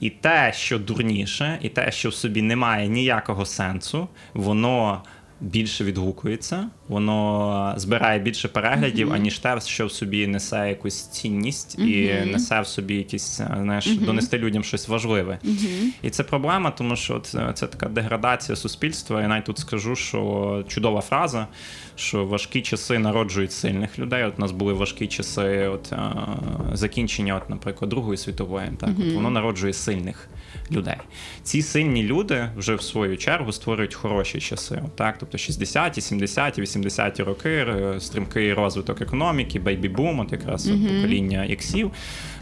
І 0.00 0.10
те, 0.10 0.52
що 0.54 0.78
дурніше, 0.78 1.58
і 1.62 1.68
те, 1.68 1.92
що 1.92 2.08
в 2.08 2.14
собі 2.14 2.42
немає 2.42 2.88
ніякого 2.88 3.46
сенсу, 3.46 4.08
воно. 4.34 5.02
Більше 5.40 5.84
відгукується, 5.84 6.68
воно 6.88 7.74
збирає 7.76 8.18
більше 8.18 8.48
переглядів, 8.48 9.12
аніж 9.12 9.38
те, 9.38 9.60
що 9.60 9.86
в 9.86 9.92
собі 9.92 10.26
несе 10.26 10.68
якусь 10.68 11.06
цінність 11.06 11.78
і 11.78 12.12
несе 12.26 12.60
в 12.60 12.66
собі 12.66 12.94
якісь, 12.94 13.40
е, 13.40 13.58
знаєш, 13.62 13.86
донести 13.96 14.38
людям 14.38 14.64
щось 14.64 14.88
важливе. 14.88 15.38
І 16.02 16.10
це 16.10 16.22
проблема, 16.22 16.70
тому 16.70 16.96
що 16.96 17.20
це, 17.20 17.52
це 17.54 17.66
така 17.66 17.88
деградація 17.88 18.56
суспільства. 18.56 19.22
Я 19.22 19.28
навіть 19.28 19.44
тут 19.44 19.58
скажу, 19.58 19.96
що 19.96 20.64
чудова 20.68 21.00
фраза, 21.00 21.46
що 21.96 22.24
важкі 22.24 22.62
часи 22.62 22.98
народжують 22.98 23.52
сильних 23.52 23.98
людей. 23.98 24.24
От 24.24 24.34
у 24.38 24.40
нас 24.40 24.52
були 24.52 24.72
важкі 24.72 25.06
часи, 25.06 25.68
от 25.68 25.92
е, 25.92 26.12
закінчення, 26.72 27.36
от, 27.36 27.50
наприклад, 27.50 27.88
Другої 27.88 28.16
світової, 28.16 28.70
так? 28.80 28.90
От 28.98 29.14
воно 29.14 29.30
народжує 29.30 29.72
сильних 29.72 30.28
людей. 30.70 30.96
Ці 31.42 31.62
сильні 31.62 32.02
люди 32.02 32.48
вже 32.56 32.74
в 32.74 32.82
свою 32.82 33.16
чергу 33.16 33.52
створюють 33.52 33.94
хороші 33.94 34.40
часи. 34.40 34.82
Так, 34.94 35.16
тобто 35.18 35.38
60-ті, 35.38 36.00
70-ті, 36.00 36.62
80-ті 36.62 37.22
роки, 37.22 37.50
е, 37.50 38.00
стрімкий 38.00 38.52
розвиток 38.52 39.00
економіки, 39.00 39.60
бейбі-бум, 39.60 40.20
от 40.20 40.32
якраз 40.32 40.68
от 40.68 40.82
покоління 40.82 41.44
іксів 41.44 41.90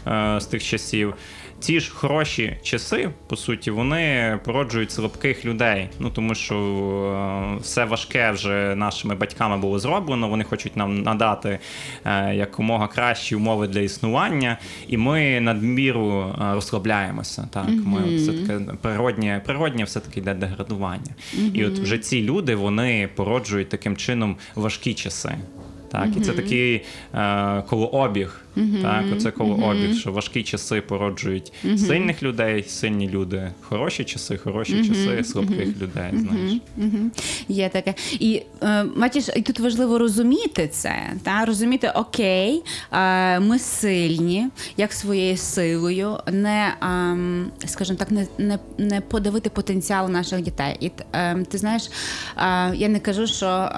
е, 0.07 0.39
з 0.41 0.45
тих 0.45 0.63
часів. 0.63 1.13
Ці 1.59 1.79
ж 1.79 1.91
хороші 1.91 2.57
часи, 2.63 3.09
по 3.27 3.35
суті, 3.35 3.71
вони 3.71 4.39
породжують 4.45 4.91
слабких 4.91 5.45
людей. 5.45 5.89
Ну 5.99 6.09
тому 6.09 6.35
що 6.35 6.55
е, 6.55 7.57
все 7.61 7.85
важке 7.85 8.31
вже 8.31 8.75
нашими 8.75 9.15
батьками 9.15 9.57
було 9.57 9.79
зроблено. 9.79 10.29
Вони 10.29 10.43
хочуть 10.43 10.77
нам 10.77 11.01
надати 11.01 11.59
е, 12.05 12.35
якомога 12.35 12.87
кращі 12.87 13.35
умови 13.35 13.67
для 13.67 13.79
існування, 13.79 14.57
і 14.87 14.97
ми 14.97 15.41
надміру 15.41 16.33
е, 16.41 16.53
розслабляємося. 16.53 17.47
Так, 17.51 17.69
ми 17.69 18.01
от 18.03 18.25
це 18.25 18.33
таке 18.33 18.59
природнє, 18.81 19.41
природнє 19.45 19.83
все 19.83 19.99
таки 19.99 20.19
йде 20.19 20.33
деградування. 20.33 21.15
І 21.53 21.65
от 21.65 21.79
вже 21.79 21.97
ці 21.97 22.21
люди 22.21 22.55
вони 22.55 23.09
породжують 23.15 23.69
таким 23.69 23.97
чином 23.97 24.37
важкі 24.55 24.93
часи. 24.93 25.35
Так, 25.95 26.09
і 26.17 26.21
це 26.21 26.31
такий 26.31 26.81
е, 27.13 27.61
колообіг. 27.61 28.41
Так, 28.81 29.03
оце 29.15 29.31
колообіг, 29.31 29.95
що 29.95 30.11
важкі 30.11 30.43
часи 30.43 30.81
породжують 30.81 31.53
сильних 31.77 32.23
людей, 32.23 32.63
сильні 32.63 33.09
люди, 33.09 33.51
хороші 33.61 34.03
часи, 34.03 34.37
хороші 34.37 34.87
часи, 34.87 35.23
слабких 35.23 35.67
людей. 35.81 36.11
Знаєш. 36.13 36.51
Є 37.47 37.69
таке. 37.69 37.93
І 38.11 38.41
е, 38.63 38.85
бачиш, 38.97 39.29
і 39.35 39.41
тут 39.41 39.59
важливо 39.59 39.99
розуміти 39.99 40.67
це, 40.67 40.95
та 41.23 41.45
розуміти, 41.45 41.91
окей, 41.95 42.63
е, 42.91 43.39
ми 43.39 43.59
сильні, 43.59 44.47
як 44.77 44.93
своєю 44.93 45.37
силою, 45.37 46.17
не, 46.31 46.73
ем, 46.81 47.51
скажімо 47.65 47.97
так, 47.99 48.11
не, 48.11 48.27
не, 48.37 48.59
не 48.77 49.01
подавити 49.01 49.49
потенціал 49.49 50.09
наших 50.09 50.41
дітей. 50.41 50.77
І 50.79 50.91
ем, 51.13 51.45
ти 51.45 51.57
знаєш, 51.57 51.89
е, 52.37 52.75
я 52.75 52.87
не 52.87 52.99
кажу, 52.99 53.27
що. 53.27 53.69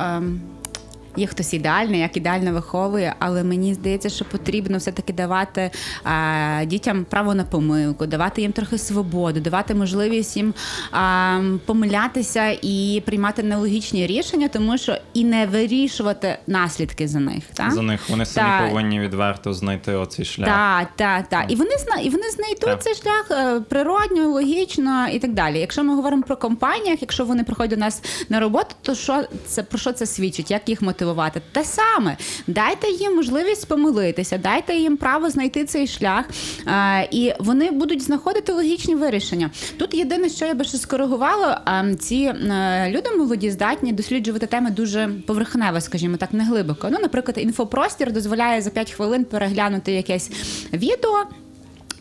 Є 1.17 1.27
хтось 1.27 1.53
ідеальний, 1.53 1.99
як 1.99 2.17
ідеально 2.17 2.53
виховує, 2.53 3.15
але 3.19 3.43
мені 3.43 3.73
здається, 3.73 4.09
що 4.09 4.25
потрібно 4.25 4.77
все-таки 4.77 5.13
давати 5.13 5.71
а, 6.03 6.63
дітям 6.65 7.05
право 7.09 7.35
на 7.35 7.43
помилку, 7.43 8.05
давати 8.05 8.41
їм 8.41 8.51
трохи 8.51 8.77
свободу, 8.77 9.39
давати 9.39 9.75
можливість 9.75 10.37
їм 10.37 10.53
а, 10.91 11.39
помилятися 11.65 12.57
і 12.61 13.03
приймати 13.05 13.43
нелогічні 13.43 14.07
рішення, 14.07 14.47
тому 14.47 14.77
що 14.77 14.97
і 15.13 15.23
не 15.23 15.45
вирішувати 15.45 16.37
наслідки 16.47 17.07
за 17.07 17.19
них. 17.19 17.43
Так? 17.53 17.71
За 17.71 17.81
них 17.81 18.09
вони 18.09 18.25
самі 18.25 18.47
Так. 18.49 18.69
повинні 18.69 18.99
відверто 18.99 19.53
знайти 19.53 19.93
оцей 19.93 20.25
шлях. 20.25 20.47
Так, 20.47 20.87
так, 20.95 21.29
так. 21.29 21.51
І 21.51 21.55
вони 21.55 21.71
зна 21.77 21.95
і 22.01 22.09
вони 22.09 22.29
знайдуть 22.29 22.59
Так. 22.61 22.83
цей 22.83 22.95
шлях 22.95 23.27
е, 23.31 23.59
природньо, 23.59 24.29
логічно 24.29 25.07
і 25.13 25.19
так 25.19 25.33
далі. 25.33 25.59
Якщо 25.59 25.83
ми 25.83 25.95
говоримо 25.95 26.23
про 26.23 26.37
компаніях, 26.37 27.01
якщо 27.01 27.25
вони 27.25 27.43
приходять 27.43 27.69
до 27.69 27.77
нас 27.77 28.01
на 28.29 28.39
роботу, 28.39 28.75
то 28.81 28.95
що 28.95 29.23
це 29.47 29.63
про 29.63 29.79
що 29.79 29.91
це 29.93 30.05
свідчить? 30.05 30.51
Як 30.51 30.69
їх 30.69 30.81
мотивувати? 30.81 31.06
Те 31.51 31.63
саме 31.63 32.17
дайте 32.47 32.87
їм 32.91 33.15
можливість 33.15 33.67
помилитися, 33.67 34.37
дайте 34.37 34.75
їм 34.75 34.97
право 34.97 35.29
знайти 35.29 35.65
цей 35.65 35.87
шлях, 35.87 36.25
е, 36.67 37.07
і 37.11 37.33
вони 37.39 37.71
будуть 37.71 38.01
знаходити 38.01 38.51
логічні 38.51 38.95
вирішення. 38.95 39.51
Тут 39.77 39.93
єдине, 39.93 40.29
що 40.29 40.45
я 40.45 40.53
би 40.53 40.63
ще 40.63 40.77
скоригувала, 40.77 41.61
е, 41.67 41.95
ці 41.95 42.15
е, 42.15 42.91
люди 42.91 43.09
молоді 43.17 43.51
здатні 43.51 43.93
досліджувати 43.93 44.45
теми 44.45 44.71
дуже 44.71 45.09
поверхнево, 45.27 45.81
скажімо 45.81 46.17
так, 46.17 46.33
не 46.33 46.43
глибоко. 46.43 46.87
Ну, 46.91 46.97
наприклад, 47.01 47.37
інфопростір 47.37 48.11
дозволяє 48.11 48.61
за 48.61 48.69
5 48.69 48.91
хвилин 48.91 49.25
переглянути 49.25 49.91
якесь 49.91 50.31
відео. 50.73 51.23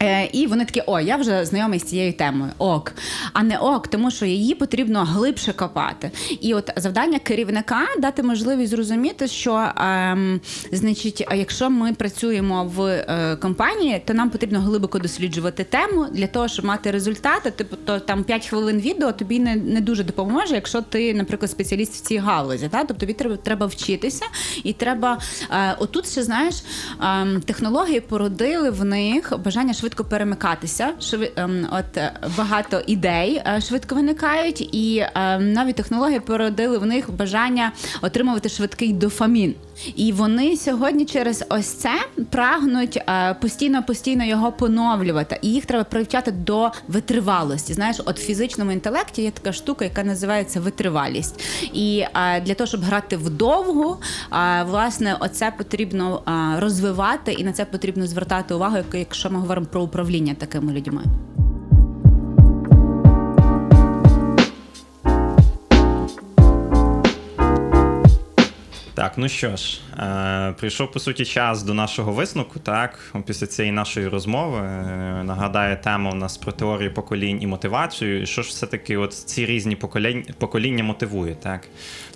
Е, 0.02 0.28
І 0.32 0.46
вони 0.46 0.64
такі, 0.64 0.82
о, 0.86 1.00
я 1.00 1.16
вже 1.16 1.44
знайомий 1.44 1.78
з 1.78 1.82
цією 1.82 2.12
темою. 2.12 2.52
Ок, 2.58 2.92
а 3.32 3.42
не 3.42 3.58
ок, 3.58 3.88
тому 3.88 4.10
що 4.10 4.26
її 4.26 4.54
потрібно 4.54 5.04
глибше 5.04 5.52
копати. 5.52 6.10
І 6.40 6.54
от 6.54 6.70
завдання 6.76 7.18
керівника 7.18 7.86
дати 7.98 8.22
можливість 8.22 8.70
зрозуміти, 8.70 9.28
що 9.28 9.68
ем, 9.76 10.40
значить, 10.72 11.26
якщо 11.34 11.70
ми 11.70 11.92
працюємо 11.92 12.64
в 12.64 12.82
е, 12.82 13.36
компанії, 13.36 14.02
то 14.04 14.14
нам 14.14 14.30
потрібно 14.30 14.60
глибоко 14.60 14.98
досліджувати 14.98 15.64
тему 15.64 16.06
для 16.12 16.26
того, 16.26 16.48
щоб 16.48 16.64
мати 16.64 16.90
результати. 16.90 17.50
Типу, 17.50 17.76
то 17.84 18.00
там 18.00 18.24
5 18.24 18.46
хвилин 18.46 18.80
відео 18.80 19.12
тобі 19.12 19.40
не, 19.40 19.56
не 19.56 19.80
дуже 19.80 20.04
допоможе, 20.04 20.54
якщо 20.54 20.82
ти, 20.82 21.14
наприклад, 21.14 21.50
спеціаліст 21.50 21.94
в 21.94 22.00
цій 22.00 22.16
галузі. 22.16 22.68
Та? 22.68 22.78
Тобто 22.78 22.94
тобі 22.94 23.12
треба, 23.12 23.36
треба 23.36 23.66
вчитися, 23.66 24.24
і 24.64 24.72
треба 24.72 25.18
е, 25.50 25.76
отут 25.78 26.10
ще 26.10 26.22
знаєш, 26.22 26.54
ем, 27.02 27.40
технології 27.40 28.00
породили 28.00 28.70
в 28.70 28.84
них 28.84 29.32
бажання 29.44 29.72
швидко 29.72 29.85
перемикатися. 29.94 30.92
Шви, 31.00 31.32
ем, 31.36 31.68
от 31.72 31.96
е, 31.96 32.12
багато 32.36 32.82
ідей 32.86 33.42
е, 33.46 33.60
швидко 33.60 33.94
виникають, 33.94 34.60
і 34.74 35.06
ем, 35.14 35.52
нові 35.52 35.72
технології 35.72 36.20
породили 36.20 36.78
в 36.78 36.86
них 36.86 37.10
бажання 37.10 37.72
отримувати 38.02 38.48
швидкий 38.48 38.92
дофамін. 38.92 39.54
І 39.96 40.12
вони 40.12 40.56
сьогодні 40.56 41.04
через 41.04 41.44
ось 41.48 41.66
це 41.66 41.90
прагнуть 42.30 42.96
е, 42.96 43.34
постійно 43.40 43.82
постійно 43.82 44.24
його 44.24 44.52
поновлювати. 44.52 45.38
І 45.42 45.48
їх 45.48 45.66
треба 45.66 45.84
привчати 45.84 46.32
до 46.32 46.70
витривалості. 46.88 47.74
Знаєш, 47.74 47.96
от 48.04 48.18
в 48.18 48.22
фізичному 48.22 48.72
інтелекті 48.72 49.22
є 49.22 49.30
така 49.30 49.52
штука, 49.52 49.84
яка 49.84 50.04
називається 50.04 50.60
витривалість. 50.60 51.40
І 51.72 52.04
е, 52.14 52.40
для 52.40 52.54
того, 52.54 52.68
щоб 52.68 52.82
грати 52.82 53.16
вдовгу, 53.16 53.96
е, 54.32 54.62
власне, 54.62 55.16
оце 55.20 55.52
потрібно 55.58 56.22
розвивати, 56.58 57.32
і 57.32 57.44
на 57.44 57.52
це 57.52 57.64
потрібно 57.64 58.06
звертати 58.06 58.54
увагу, 58.54 58.76
якщо 58.92 59.30
ми 59.30 59.38
говоримо 59.38 59.66
про 59.66 59.82
управління 59.82 60.34
такими 60.34 60.72
людьми. 60.72 61.02
Так, 68.96 69.12
ну 69.16 69.28
що 69.28 69.56
ж, 69.56 69.80
е, 69.98 70.54
прийшов 70.58 70.92
по 70.92 70.98
суті 70.98 71.24
час 71.24 71.62
до 71.62 71.74
нашого 71.74 72.12
висновку. 72.12 72.58
Так, 72.58 73.14
після 73.26 73.46
цієї 73.46 73.72
нашої 73.72 74.08
розмови 74.08 74.58
е, 74.58 75.22
нагадаю, 75.24 75.76
тема 75.84 76.10
у 76.10 76.14
нас 76.14 76.36
про 76.36 76.52
теорію 76.52 76.94
поколінь 76.94 77.42
і 77.42 77.46
мотивацію. 77.46 78.22
І 78.22 78.26
що 78.26 78.42
ж 78.42 78.48
все-таки 78.48 78.96
от 78.96 79.12
ці 79.12 79.46
різні 79.46 79.76
покоління, 79.76 80.24
покоління 80.38 80.84
мотивує? 80.84 81.34
Так, 81.34 81.60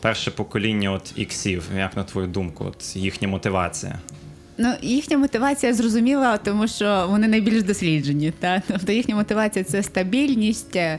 перше 0.01 0.31
покоління 0.31 0.91
от 0.91 1.13
іксів, 1.17 1.65
як 1.77 1.97
на 1.97 2.05
твою 2.05 2.27
думку, 2.27 2.65
от 2.69 2.97
їхня 2.97 3.29
мотивація. 3.29 3.99
Ну, 4.59 4.75
їхня 4.83 5.19
мотивація 5.19 5.75
зрозуміла, 5.75 6.37
тому 6.37 6.69
що 6.69 7.07
вони 7.11 7.29
найбільш 7.29 7.63
досліджені. 7.63 8.33
Та? 8.39 8.63
Тобто 8.69 8.93
їхня 8.93 9.15
мотивація 9.17 9.65
це 9.65 9.83
стабільність, 9.83 10.77
е, 10.77 10.99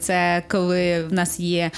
це 0.00 0.42
коли 0.48 1.04
в 1.04 1.12
нас 1.12 1.40
є. 1.40 1.70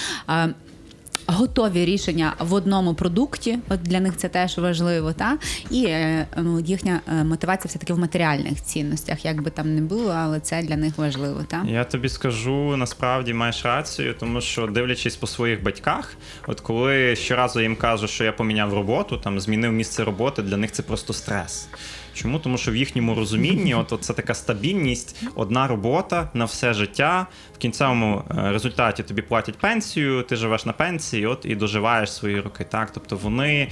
Готові 1.27 1.85
рішення 1.85 2.35
в 2.39 2.55
одному 2.55 2.95
продукті, 2.95 3.59
от 3.69 3.83
для 3.83 4.01
них 4.01 4.17
це 4.17 4.29
теж 4.29 4.59
важливо, 4.59 5.13
та 5.13 5.39
і 5.71 5.85
е, 5.85 6.27
ну, 6.37 6.61
їхня 6.61 7.01
е, 7.09 7.25
мотивація 7.25 7.69
все 7.69 7.79
таки 7.79 7.93
в 7.93 7.99
матеріальних 7.99 8.63
цінностях, 8.63 9.25
як 9.25 9.43
би 9.43 9.51
там 9.51 9.75
не 9.75 9.81
було, 9.81 10.11
але 10.11 10.41
це 10.41 10.63
для 10.63 10.77
них 10.77 10.99
важливо. 10.99 11.41
Та 11.49 11.65
Я 11.69 11.85
тобі 11.85 12.09
скажу, 12.09 12.77
насправді 12.77 13.35
маєш 13.35 13.65
рацію, 13.65 14.15
тому 14.21 14.41
що 14.41 14.67
дивлячись 14.67 15.17
по 15.17 15.27
своїх 15.27 15.63
батьках, 15.63 16.13
от 16.47 16.61
коли 16.61 17.17
щоразу 17.17 17.61
їм 17.61 17.77
кажу, 17.77 18.09
що 18.09 18.25
я 18.25 18.33
поміняв 18.33 18.75
роботу, 18.75 19.17
там 19.17 19.41
змінив 19.41 19.73
місце 19.73 20.05
роботи, 20.05 20.43
для 20.43 20.57
них 20.57 20.73
це 20.73 20.83
просто 20.83 21.13
стрес. 21.13 21.69
Чому? 22.15 22.39
Тому 22.39 22.59
що 22.59 22.71
в 22.71 22.77
їхньому 22.77 23.15
розумінні, 23.15 23.75
от, 23.81 23.93
от 23.93 24.05
це 24.05 24.13
така 24.13 24.35
стабільність, 24.35 25.23
одна 25.35 25.67
робота 25.67 26.31
на 26.35 26.45
все 26.45 26.75
життя. 26.75 27.27
В 27.55 27.59
кінцевому 27.59 28.23
е, 28.31 28.53
результаті 28.53 29.03
тобі 29.03 29.23
платять 29.23 29.59
пенсію, 29.59 30.23
ти 30.23 30.37
живеш 30.37 30.67
на 30.67 30.73
пенсії, 30.73 31.27
от 31.27 31.45
і 31.45 31.55
доживаєш 31.55 32.13
свої 32.13 32.41
роки. 32.41 32.65
Так, 32.65 32.91
тобто 32.91 33.17
вони 33.17 33.55
е, 33.61 33.69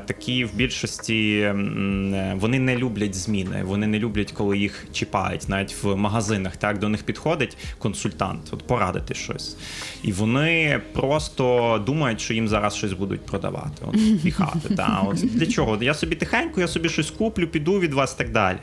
такі 0.00 0.44
в 0.44 0.54
більшості 0.54 1.40
е, 1.40 2.34
вони 2.40 2.58
не 2.58 2.76
люблять 2.76 3.14
зміни, 3.14 3.62
вони 3.64 3.86
не 3.86 3.98
люблять, 3.98 4.32
коли 4.32 4.58
їх 4.58 4.86
чіпають, 4.92 5.48
навіть 5.48 5.82
в 5.82 5.96
магазинах. 5.96 6.56
Так 6.56 6.78
до 6.78 6.88
них 6.88 7.02
підходить 7.02 7.56
консультант, 7.78 8.48
от 8.50 8.66
порадити 8.66 9.14
щось, 9.14 9.56
і 10.02 10.12
вони 10.12 10.80
просто 10.92 11.82
думають, 11.86 12.20
що 12.20 12.34
їм 12.34 12.48
зараз 12.48 12.76
щось 12.76 12.92
будуть 12.92 13.26
продавати, 13.26 13.84
от 13.86 14.22
піхати. 14.22 14.74
Та 14.76 15.02
от 15.08 15.16
для 15.16 15.46
чого? 15.46 15.78
Я 15.80 15.94
собі 15.94 16.16
тихенько, 16.16 16.60
я 16.60 16.68
собі 16.68 16.88
щось 16.88 17.10
куплю, 17.18 17.46
піду 17.46 17.78
від 17.80 17.94
вас 17.94 18.14
і 18.14 18.18
так 18.18 18.32
далі. 18.32 18.58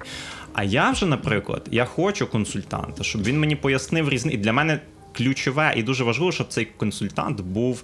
А 0.54 0.64
я 0.64 0.92
вже, 0.92 1.06
наприклад, 1.06 1.68
я 1.72 1.86
хочу 1.86 2.28
консультанта, 2.28 3.04
щоб 3.04 3.24
він 3.24 3.40
мені 3.40 3.56
пояснив 3.56 4.10
різні. 4.10 4.34
І 4.34 4.38
для 4.38 4.54
мене 4.54 4.80
ключове 5.18 5.74
і 5.76 5.84
дуже 5.84 6.04
важливо, 6.04 6.32
щоб 6.32 6.48
цей 6.48 6.66
консультант 6.66 7.42
був 7.42 7.84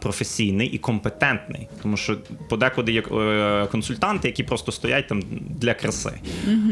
професійний 0.00 0.68
і 0.68 0.78
компетентний. 0.78 1.68
Тому 1.82 1.96
що 1.96 2.16
подекуди 2.48 2.92
є 2.92 3.00
е, 3.00 3.66
консультанти, 3.66 4.28
які 4.28 4.42
просто 4.42 4.72
стоять 4.72 5.08
там 5.08 5.22
для 5.60 5.74
краси. 5.74 6.12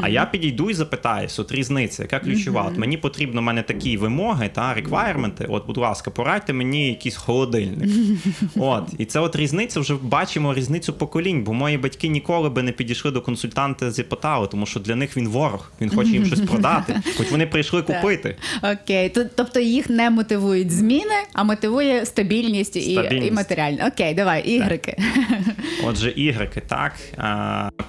А 0.01 0.09
я 0.09 0.25
підійду 0.25 0.69
і 0.69 0.73
запитаюсь, 0.73 1.39
от 1.39 1.51
різниця, 1.51 2.03
яка 2.03 2.19
ключова? 2.19 2.61
От 2.71 2.77
мені 2.77 2.97
потрібно 2.97 3.41
в 3.41 3.43
мене 3.43 3.63
такі 3.63 3.97
вимоги 3.97 4.49
та 4.53 4.73
реквайрменти. 4.73 5.45
От, 5.49 5.67
будь 5.67 5.77
ласка, 5.77 6.11
порадьте 6.11 6.53
мені 6.53 6.87
якийсь 6.89 7.15
холодильник. 7.15 7.89
От, 8.55 8.83
і 8.97 9.05
це 9.05 9.19
от 9.19 9.35
різниця, 9.35 9.79
вже 9.79 9.95
бачимо 10.01 10.53
різницю 10.53 10.93
поколінь, 10.93 11.43
бо 11.43 11.53
мої 11.53 11.77
батьки 11.77 12.07
ніколи 12.07 12.49
би 12.49 12.63
не 12.63 12.71
підійшли 12.71 13.11
до 13.11 13.21
консультанта 13.21 13.91
з 13.91 13.99
Іпотау, 13.99 14.47
тому 14.47 14.65
що 14.65 14.79
для 14.79 14.95
них 14.95 15.17
він 15.17 15.27
ворог, 15.27 15.71
він 15.81 15.89
хоче 15.89 16.09
їм 16.09 16.25
щось 16.25 16.39
продати, 16.39 17.01
хоч 17.17 17.31
вони 17.31 17.47
прийшли 17.47 17.81
купити. 17.81 18.35
Окей, 18.63 19.11
тобто 19.35 19.59
їх 19.59 19.89
не 19.89 20.09
мотивують 20.09 20.71
зміни, 20.71 21.15
а 21.33 21.43
мотивує 21.43 22.05
стабільність, 22.05 22.74
І, 22.79 22.93
Стабільність. 22.93 23.31
і 23.31 23.31
матеріальне. 23.31 23.87
Окей, 23.87 24.13
давай, 24.13 24.43
ігрики. 24.43 24.97
Отже, 25.83 26.09
ігрики 26.09 26.61
так 26.67 26.93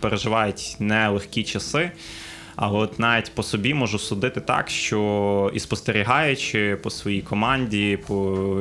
переживають 0.01 0.77
нелегкі 0.79 1.43
часи. 1.43 1.91
Але 2.57 2.79
от 2.79 2.99
навіть 2.99 3.33
по 3.35 3.43
собі 3.43 3.75
можу 3.75 3.99
судити 3.99 4.41
так, 4.41 4.71
що 4.71 5.51
і 5.55 5.61
спостерігаючи 5.61 6.79
по 6.83 6.91
своїй 6.91 7.21
команді, 7.23 7.99
по 8.07 8.15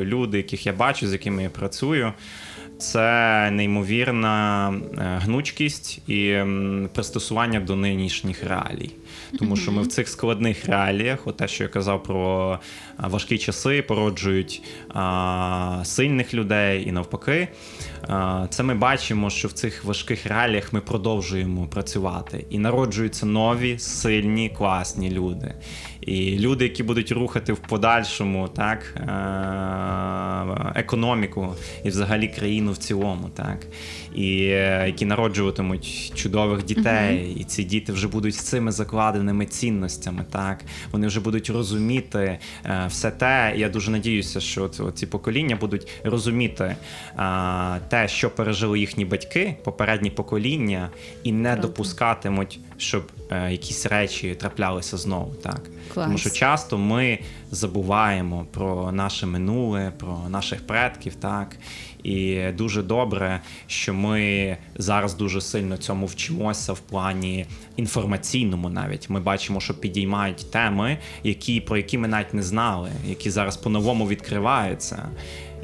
люди, 0.04 0.38
яких 0.38 0.66
я 0.66 0.74
бачу, 0.74 1.08
з 1.08 1.12
якими 1.14 1.44
я 1.44 1.50
працюю, 1.50 2.14
це 2.80 3.50
неймовірна 3.52 4.70
е, 4.70 5.20
гнучкість 5.24 6.10
і 6.10 6.38
пристосування 6.94 7.60
до 7.60 7.76
нинішніх 7.76 8.44
реалій. 8.44 8.92
Тому 9.40 9.56
що 9.56 9.72
ми 9.72 9.82
в 9.82 9.88
цих 9.88 10.08
складних 10.08 10.66
реаліях, 10.66 11.28
от 11.28 11.38
те, 11.38 11.48
що 11.48 11.64
я 11.64 11.70
казав 11.70 12.04
про 12.04 12.60
важкі 12.98 13.38
часи, 13.38 13.82
породжують 13.82 14.62
а, 14.94 15.82
сильних 15.84 16.34
людей 16.34 16.88
і 16.88 16.92
навпаки. 16.92 17.48
А, 18.08 18.48
Це 18.50 18.64
ми 18.64 18.76
бачимо, 18.76 19.30
що 19.30 19.48
в 19.48 19.52
цих 19.52 19.86
важких 19.86 20.26
реаліях 20.26 20.74
ми 20.74 20.82
продовжуємо 20.82 21.68
працювати 21.68 22.46
і 22.50 22.60
народжуються 22.60 23.26
нові, 23.26 23.80
сильні, 23.80 24.50
класні 24.50 25.12
люди. 25.12 25.54
І 26.06 26.40
люди, 26.40 26.64
які 26.64 26.84
будуть 26.84 27.12
рухати 27.12 27.54
в 27.54 27.58
подальшому 27.58 28.48
так, 28.48 28.96
е, 28.98 29.06
економіку 30.80 31.56
і 31.84 31.90
взагалі 31.90 32.28
країну 32.28 32.72
в 32.72 32.78
цілому, 32.78 33.30
так, 33.30 33.68
і 34.16 34.44
е, 34.44 34.84
які 34.88 35.06
народжуватимуть 35.06 36.12
чудових 36.16 36.66
дітей, 36.66 37.36
і 37.40 37.44
ці 37.44 37.64
діти 37.64 37.94
вже 37.94 38.08
будуть 38.08 38.36
з 38.36 38.40
цими 38.40 38.72
закладеними 38.72 39.46
цінностями. 39.46 40.26
Так, 40.32 40.64
вони 40.92 41.08
вже 41.08 41.20
будуть 41.20 41.50
розуміти 41.50 42.40
е, 42.66 42.86
все 42.88 43.12
те. 43.12 43.54
Я 43.58 43.70
дуже 43.70 43.92
надіюся, 43.92 44.40
що 44.40 44.70
ці 44.70 45.06
покоління 45.06 45.58
будуть 45.62 45.88
розуміти 46.04 46.76
те, 47.90 48.08
що 48.08 48.30
пережили 48.30 48.80
їхні 48.80 49.06
батьки, 49.06 49.56
попередні 49.64 50.10
покоління, 50.10 50.90
і 51.24 51.32
не 51.32 51.50
Правда. 51.50 51.68
допускатимуть, 51.68 52.60
щоб 52.78 53.04
якісь 53.32 53.86
речі 53.86 54.36
траплялися 54.36 54.98
знову. 54.98 55.34
Так. 55.44 55.62
Клас. 55.94 56.06
Тому 56.06 56.18
що 56.18 56.30
часто 56.30 56.78
ми 56.78 57.20
забуваємо 57.52 58.46
про 58.52 58.92
наше 58.92 59.26
минуле, 59.26 59.92
про 59.98 60.20
наших 60.30 60.68
предків, 60.68 61.16
так. 61.16 61.58
І 62.04 62.42
дуже 62.58 62.84
добре, 62.84 63.42
що 63.68 63.94
ми 63.94 64.58
зараз 64.76 65.14
дуже 65.14 65.42
сильно 65.42 65.78
цьому 65.78 66.06
вчимося 66.06 66.74
в 66.74 66.80
плані 66.80 67.46
інформаційному 67.78 68.70
навіть. 68.70 69.10
Ми 69.10 69.20
бачимо, 69.20 69.60
що 69.60 69.74
підіймають 69.74 70.52
теми, 70.52 70.98
які, 71.24 71.62
про 71.62 71.78
які 71.78 71.98
ми 71.98 72.08
навіть 72.08 72.34
не 72.34 72.44
знали, 72.44 72.90
які 73.08 73.30
зараз 73.30 73.58
по-новому 73.58 74.08
відкриваються. 74.08 75.10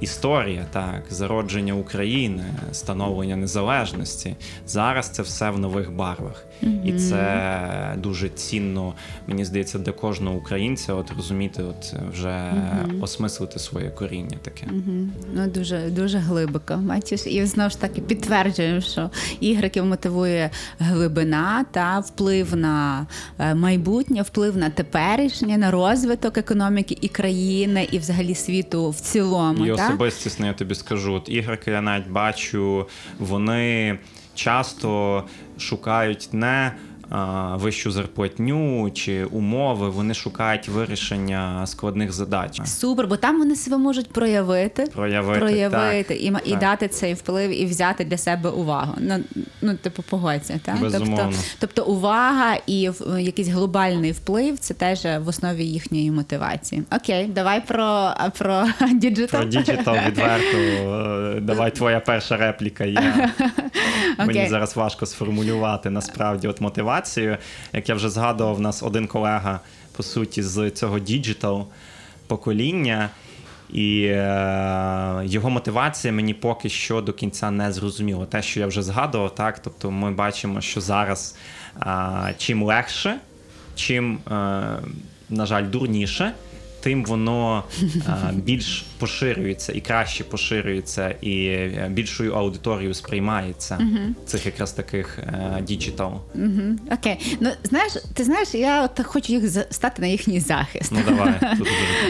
Історія, 0.02 0.66
так, 0.72 1.04
зародження 1.10 1.74
України, 1.74 2.44
становлення 2.72 3.36
незалежності. 3.36 4.36
Зараз 4.68 5.10
це 5.10 5.22
все 5.22 5.50
в 5.50 5.60
нових 5.60 5.92
барвах. 5.92 6.46
І 6.86 6.94
це 6.94 7.96
дуже 7.98 8.30
цінно, 8.30 8.94
мені 9.28 9.46
здається, 9.46 9.80
для 9.80 9.92
кожного 9.92 10.36
українця 10.38 10.94
от 10.94 11.12
розуміти, 11.18 11.64
от 11.64 11.94
вже 12.12 12.54
осмислити 13.02 13.60
своє 13.60 13.90
коріння 13.90 14.38
таке. 14.42 14.66
Мгм. 14.66 15.12
Ну 15.34 15.48
дуже 15.48 15.90
дуже 15.90 16.18
глибоко. 16.18 16.76
Бачиш, 16.78 17.28
і 17.28 17.46
знову 17.46 17.70
ж 17.70 17.80
таки 17.80 18.02
підтверджуємо, 18.02 18.82
що 18.82 19.10
ігриків 19.40 19.86
мотивує 19.86 20.50
глибина 20.80 21.66
та 21.72 22.00
вплив 22.00 22.56
на 22.56 23.08
е, 23.40 23.56
майбутнє, 23.56 24.22
вплив 24.22 24.58
на 24.58 24.70
теперішнє, 24.70 25.58
на 25.58 25.72
розвиток 25.72 26.38
економіки 26.38 26.98
і 27.02 27.08
країни, 27.08 27.88
і 27.92 28.00
взагалі 28.00 28.36
світу 28.36 28.90
в 28.90 28.96
цілому. 29.00 29.66
І 29.66 29.76
та? 29.76 29.91
Особистісно 29.92 30.48
я 30.48 30.54
тобі 30.54 30.76
скажу, 30.76 31.14
от 31.14 31.30
ігрики 31.30 31.72
я 31.72 31.82
навіть 31.82 32.08
бачу, 32.08 32.88
вони 33.20 34.00
часто 34.36 35.24
шукають 35.58 36.30
не 36.32 36.72
вищу 37.54 37.92
зарплатню 37.92 38.92
чи 38.94 39.26
умови, 39.26 39.90
вони 39.90 40.14
шукають 40.14 40.68
вирішення 40.68 41.68
складних 41.68 42.12
задач. 42.12 42.62
Супер, 42.66 43.08
бо 43.08 43.18
там 43.18 43.38
вони 43.40 43.56
себе 43.56 43.78
можуть 43.78 44.14
проявити. 44.14 44.84
Проявити, 44.84 45.40
проявити 45.40 46.16
і, 46.16 46.32
ма- 46.32 46.42
і 46.46 46.56
дати 46.56 46.88
цей 46.88 47.14
вплив 47.14 47.62
і 47.62 47.66
взяти 47.66 48.06
для 48.06 48.18
себе 48.18 48.50
увагу. 48.50 48.94
Ну, 48.98 49.20
ну 49.62 49.76
типу, 49.76 50.04
погодься, 50.10 50.60
так? 50.66 50.76
Тобто, 50.82 51.00
Безумовно. 51.00 51.34
тобто 51.60 51.86
увага 51.86 52.56
і 52.68 52.90
якийсь 53.20 53.48
глобальний 53.48 54.12
вплив 54.12 54.60
це 54.60 54.74
теж 54.74 55.04
в 55.04 55.28
основі 55.28 55.66
їхньої 55.66 56.12
мотивації. 56.12 56.84
Окей, 56.96 57.26
давай 57.26 57.68
про, 57.68 58.14
про 58.38 58.66
діджитал. 58.94 59.42
Про 59.42 59.50
діджитал 59.50 59.96
відверто. 60.08 60.58
Давай 61.42 61.76
твоя 61.76 62.00
перша 62.00 62.38
репліка. 62.38 62.84
Я... 62.84 63.32
Мені 64.26 64.50
зараз 64.50 64.76
важко 64.76 65.06
сформулювати 65.06 65.90
насправді 65.90 66.48
от 66.48 66.62
мотивацію. 66.62 67.01
Як 67.74 67.90
я 67.90 67.96
вже 67.96 68.10
згадував, 68.10 68.58
у 68.58 68.60
нас 68.60 68.84
один 68.84 69.08
колега, 69.08 69.60
по 69.98 70.04
суті, 70.04 70.44
з 70.44 70.72
цього 70.72 71.00
діджитал 71.00 71.68
покоління. 72.28 73.10
І 73.74 74.04
е, 74.04 75.22
його 75.26 75.50
мотивація 75.50 76.14
мені 76.14 76.34
поки 76.34 76.70
що 76.70 77.02
до 77.02 77.14
кінця 77.14 77.52
не 77.52 77.72
зрозуміла. 77.72 78.26
Те, 78.26 78.42
що 78.42 78.60
я 78.60 78.68
вже 78.68 78.82
згадував, 78.84 79.36
так. 79.36 79.60
Тобто 79.60 79.92
ми 79.92 80.12
бачимо, 80.12 80.62
що 80.62 80.82
зараз 80.82 81.38
е, 81.82 82.36
чим 82.38 82.64
легше, 82.64 83.18
чим, 83.76 84.16
е, 84.16 84.32
на 85.30 85.46
жаль, 85.46 85.70
дурніше, 85.70 86.34
тим 86.82 87.06
воно 87.06 87.64
е, 87.84 88.34
більш 88.34 88.86
поширюється 89.02 89.74
і 89.74 89.82
краще 89.82 90.24
поширюється, 90.24 91.16
і 91.22 91.46
е, 91.46 91.90
більшою 91.92 92.34
аудиторією 92.34 92.94
сприймається 92.94 93.80
цих 94.26 94.46
якраз 94.46 94.72
таких 94.72 95.20
е, 95.20 95.62
діджитал. 95.62 96.12
Мгм. 96.36 96.80
Окей. 96.92 97.38
Ну 97.40 97.50
знаєш, 97.64 97.94
ти 98.14 98.24
знаєш, 98.24 98.54
я 98.54 98.84
от 98.84 99.06
хочу 99.06 99.34
їх 99.34 99.44
стати 99.70 100.02
на 100.02 100.08
їхній 100.08 100.40
захист. 100.40 100.92
Ну 100.92 101.00
давай 101.08 101.34
тут 101.58 101.68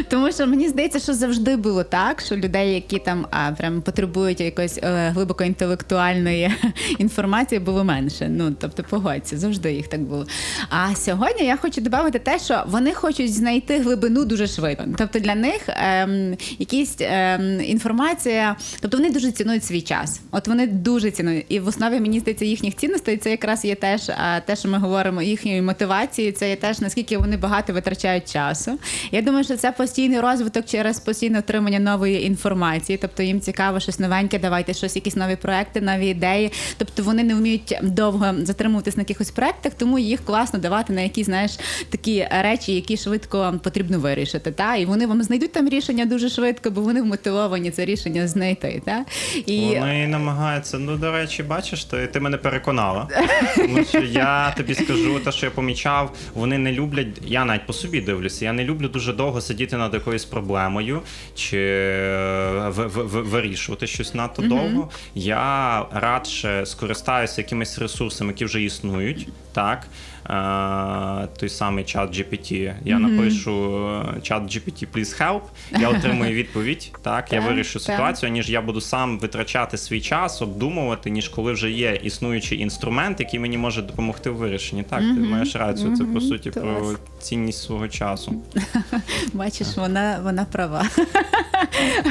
Тому 0.10 0.32
що 0.32 0.47
мені 0.47 0.69
здається, 0.69 0.99
що 0.99 1.13
завжди 1.13 1.56
було 1.56 1.84
так, 1.84 2.22
що 2.22 2.36
людей, 2.36 2.74
які 2.74 2.99
там 2.99 3.28
а, 3.32 3.51
прям 3.51 3.82
потребують 3.82 4.41
якоїсь 4.41 4.78
е, 4.78 5.09
глибоко 5.09 5.43
інтелектуальної 5.43 6.51
інформації, 6.99 7.59
було 7.59 7.84
менше. 7.84 8.28
Ну 8.30 8.55
тобто, 8.59 8.84
погодься, 8.84 9.38
завжди 9.38 9.74
їх 9.74 9.88
так 9.88 10.01
було. 10.01 10.28
А 10.70 10.95
сьогодні 10.95 11.45
я 11.45 11.57
хочу 11.57 11.82
додати 11.82 12.20
те, 12.20 12.39
що 12.39 12.63
вони 12.68 12.93
хочуть 12.93 13.34
знайти 13.34 13.80
глибину 13.80 14.26
дуже 14.26 14.47
швидко. 14.47 14.86
Тобто 14.97 15.20
для 15.20 15.36
них 15.36 15.61
ем, 15.68 16.38
якісь 16.82 16.97
ем, 16.99 17.61
інформація, 17.61 18.55
тобто 18.79 18.97
вони 18.97 19.09
дуже 19.11 19.32
цінують 19.32 19.63
свій 19.63 19.82
час. 19.82 20.21
От 20.32 20.47
вони 20.47 20.67
дуже 20.67 21.11
цінують. 21.11 21.45
І 21.49 21.59
в 21.59 21.67
основі 21.67 21.99
мені 21.99 22.19
здається 22.19 22.45
їхніх 22.45 22.75
цінностей 22.75 23.17
це 23.17 23.32
якраз 23.32 23.65
є 23.65 23.75
теж 23.75 24.11
те, 24.45 24.55
що 24.55 24.69
ми 24.69 24.77
говоримо, 24.77 25.21
їхньої 25.21 25.61
мотивації, 25.61 26.32
це 26.32 26.49
є 26.49 26.55
теж 26.55 26.79
наскільки 26.79 27.17
вони 27.17 27.38
багато 27.38 27.73
витрачають 27.73 28.32
часу. 28.32 28.79
Я 29.11 29.21
думаю, 29.21 29.43
що 29.43 29.57
це 29.57 29.71
постійний 29.71 30.19
розвиток 30.19 30.65
через 30.65 30.99
постійне 30.99 31.39
отримання 31.39 31.79
нової 31.79 32.25
інформації. 32.25 32.99
Тобто 33.01 33.23
їм 33.23 33.41
цікаво 33.41 33.79
щось 33.79 33.99
новеньке, 33.99 34.39
давайте 34.39 34.73
щось, 34.73 34.95
якісь 34.95 35.15
нові 35.15 35.36
проекти, 35.36 35.82
нові 35.82 36.07
ідеї. 36.07 36.51
Тобто 36.77 37.03
вони 37.03 37.23
не 37.23 37.36
вміють 37.36 37.79
довго 37.82 38.34
затримуватись 38.41 38.97
на 38.97 39.01
якихось 39.01 39.32
проектах, 39.32 39.73
тому 39.77 39.99
їх 39.99 40.25
класно 40.25 40.59
давати 40.59 40.93
на 40.93 41.01
якісь, 41.01 41.25
знаєш, 41.25 41.59
такі 41.89 42.27
речі, 42.32 42.75
які 42.75 42.97
швидко 42.97 43.59
потрібно 43.63 43.99
вирішити. 43.99 44.51
Та? 44.51 44.75
І 44.75 44.86
вони 44.86 45.05
вам 45.05 45.23
знайдуть 45.23 45.51
там 45.51 45.69
рішення 45.69 46.05
дуже 46.05 46.29
швидко, 46.29 46.70
бо 46.72 46.82
вони 46.82 47.01
вмотивовані 47.01 47.72
це 47.72 47.86
рішення 47.86 48.28
знайти. 48.28 48.82
Та? 48.86 49.05
І... 49.45 49.59
Вони 49.80 50.07
намагаються. 50.07 50.80
Ну, 50.80 50.97
до 50.97 51.11
речі, 51.11 51.43
бачиш, 51.43 51.86
ти, 51.86 52.07
ти 52.07 52.19
мене 52.19 52.38
переконала. 52.38 53.07
Тому 53.55 53.86
що 53.86 53.99
я 53.99 54.51
тобі 54.57 54.74
скажу, 54.76 55.19
те, 55.19 55.32
що 55.32 55.45
я 55.45 55.51
помічав, 55.51 56.15
вони 56.34 56.57
не 56.57 56.72
люблять. 56.72 57.07
Я 57.28 57.45
навіть 57.45 57.65
по 57.67 57.74
собі 57.74 58.01
дивлюся. 58.01 58.45
Я 58.45 58.53
не 58.53 58.63
люблю 58.63 58.88
дуже 58.88 59.13
довго 59.13 59.41
сидіти 59.41 59.78
над 59.78 59.93
якоюсь 59.93 60.26
проблемою 60.26 61.01
чи 61.36 61.57
е, 61.57 62.69
в- 62.69 62.88
в- 62.88 63.03
в- 63.07 63.30
вирішувати 63.30 63.88
щось 63.88 64.13
надто 64.13 64.41
довго. 64.41 64.89
Я 65.15 65.86
радше 65.93 66.65
скористаюся 66.65 67.41
якимись 67.41 67.80
ресурсами, 67.80 68.32
які 68.32 68.45
вже 68.45 68.61
існують. 68.63 69.28
Так. 69.53 69.88
Е, 70.32 71.27
той 71.39 71.49
самий 71.49 71.84
чат 71.84 72.17
GPT. 72.17 72.73
Я 72.86 72.99
напишу 72.99 73.88
е, 74.17 74.21
чат 74.21 74.43
GPT, 74.43 74.88
please 74.93 75.21
help. 75.21 75.41
Я 75.79 75.89
отримую 75.97 76.34
відповідь. 76.34 76.91
Так, 77.01 77.34
я 77.34 77.41
вирішу 77.41 77.79
ситуацію 77.79 78.32
ніж 78.32 78.49
я 78.49 78.61
буду 78.61 78.82
сам 78.82 79.19
витрачати 79.19 79.77
свій 79.77 80.01
час, 80.01 80.41
обдумувати, 80.41 81.09
ніж 81.09 81.29
коли 81.29 81.53
вже 81.53 81.71
є 81.71 81.99
існуючий 82.03 82.59
інструмент, 82.59 83.19
який 83.19 83.39
мені 83.39 83.57
може 83.57 83.82
допомогти 83.82 84.29
в 84.29 84.36
вирішенні. 84.36 84.84
Так, 84.84 84.99
ти 84.99 85.19
маєш 85.19 85.55
рацію. 85.55 85.97
Це 85.97 86.03
по 86.03 86.21
суті 86.21 86.51
про 86.51 86.95
цінність 87.19 87.63
свого 87.63 87.88
часу. 87.88 88.43
Бачиш, 89.34 89.67
вона, 89.77 90.19
вона 90.23 90.45
права. 90.45 90.86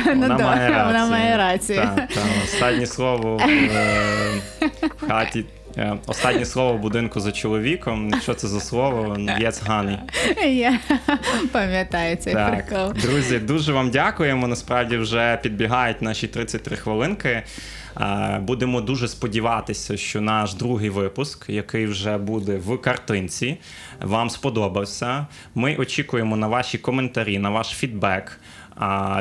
Вона 0.07 0.29
Ну, 0.29 0.37
да, 0.39 0.45
має 0.45 0.69
рацію. 0.69 0.87
Вона 0.87 1.07
має 1.07 1.37
рацію. 1.37 1.79
Так, 1.79 2.09
так. 2.09 2.25
Останнє 2.45 2.87
слово 2.87 3.37
в, 3.37 3.43
е, 3.43 4.41
в 5.03 5.09
хаті. 5.09 5.45
Е, 5.77 5.97
Останнє 6.07 6.45
слово 6.45 6.73
в 6.73 6.79
будинку 6.81 7.21
за 7.21 7.33
чоловіком. 7.33 8.21
Що 8.23 8.35
це 8.35 8.49
за 8.49 8.61
слово? 8.61 9.17
Єц 9.41 9.63
ганий. 9.63 9.99
Я 10.47 10.79
пам'ятаю 11.53 12.17
цей 12.17 12.35
Так, 12.35 12.67
прикол. 12.69 12.93
друзі, 12.93 13.39
дуже 13.39 13.73
вам 13.73 13.91
дякуємо. 13.91 14.49
Насправді 14.49 14.97
вже 14.97 15.39
підбігають 15.43 16.03
наші 16.03 16.29
33 16.29 16.77
хвилинки. 16.77 17.43
Е, 18.01 18.39
Будемо 18.43 18.81
дуже 18.81 19.09
сподіватися, 19.09 19.97
що 19.97 20.21
наш 20.21 20.55
другий 20.55 20.91
випуск, 20.91 21.49
який 21.49 21.87
вже 21.87 22.19
буде 22.19 22.57
в 22.57 22.79
картинці, 22.81 23.57
вам 24.01 24.31
сподобався. 24.31 25.27
Ми 25.55 25.77
очікуємо 25.77 26.37
на 26.37 26.47
ваші 26.49 26.79
коментарі, 26.79 27.39
на 27.39 27.51
ваш 27.51 27.67
фідбек. 27.69 28.41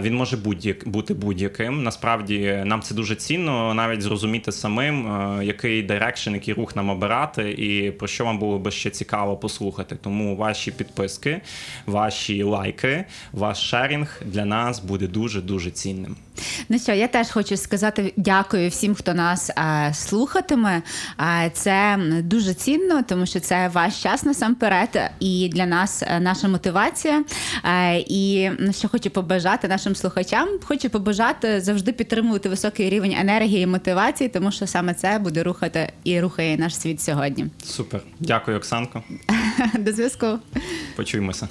Він 0.01 0.15
може 0.15 0.37
будь-як 0.37 0.87
бути 0.87 1.13
будь-яким. 1.13 1.83
Насправді 1.83 2.61
нам 2.65 2.81
це 2.81 2.95
дуже 2.95 3.15
цінно, 3.15 3.73
навіть 3.73 4.01
зрозуміти 4.01 4.51
самим, 4.51 5.07
е, 5.07 5.45
який 5.45 5.83
дирекшн, 5.83 6.33
який 6.33 6.53
рух 6.53 6.75
нам 6.75 6.89
обирати, 6.89 7.51
і 7.51 7.91
про 7.91 8.07
що 8.07 8.25
вам 8.25 8.39
було 8.39 8.59
би 8.59 8.71
ще 8.71 8.89
цікаво 8.89 9.37
послухати. 9.37 9.97
Тому 10.01 10.35
ваші 10.35 10.71
підписки, 10.71 11.41
ваші 11.85 12.43
лайки, 12.43 13.05
ваш 13.33 13.69
шерінг 13.69 14.21
для 14.25 14.45
нас 14.45 14.79
буде 14.79 15.07
дуже 15.07 15.41
дуже 15.41 15.71
цінним. 15.71 16.15
Ну 16.69 16.79
що, 16.79 16.93
я 16.93 17.07
теж 17.07 17.29
хочу 17.29 17.57
сказати 17.57 18.13
дякую 18.17 18.69
всім, 18.69 18.95
хто 18.95 19.13
нас 19.13 19.49
е, 19.49 19.91
слухатиме. 19.93 20.81
Е, 21.21 21.51
це 21.53 21.99
дуже 22.23 22.53
цінно, 22.53 23.03
тому 23.03 23.25
що 23.25 23.39
це 23.39 23.67
ваш 23.67 24.03
час 24.03 24.23
насамперед, 24.23 25.11
і 25.19 25.49
для 25.53 25.65
нас 25.65 26.03
е, 26.03 26.19
наша 26.19 26.47
мотивація. 26.47 27.23
Е, 27.65 27.97
і 28.07 28.51
ну, 28.59 28.73
що 28.73 28.89
хочу 28.89 29.09
побажати 29.49 29.67
нашим 29.67 29.95
слухачам, 29.95 30.49
хочу 30.63 30.89
побажати 30.89 31.61
завжди 31.61 31.91
підтримувати 31.91 32.49
високий 32.49 32.89
рівень 32.89 33.15
енергії 33.19 33.63
і 33.63 33.67
мотивації, 33.67 34.29
тому 34.29 34.51
що 34.51 34.67
саме 34.67 34.93
це 34.93 35.19
буде 35.19 35.43
рухати 35.43 35.91
і 36.03 36.21
рухає 36.21 36.57
наш 36.57 36.75
світ 36.75 37.01
сьогодні. 37.01 37.45
Супер. 37.63 38.01
Дякую, 38.19 38.57
Оксанко. 38.57 39.03
До 39.79 39.91
зв'язку. 39.91 40.39
Почуємося. 40.95 41.47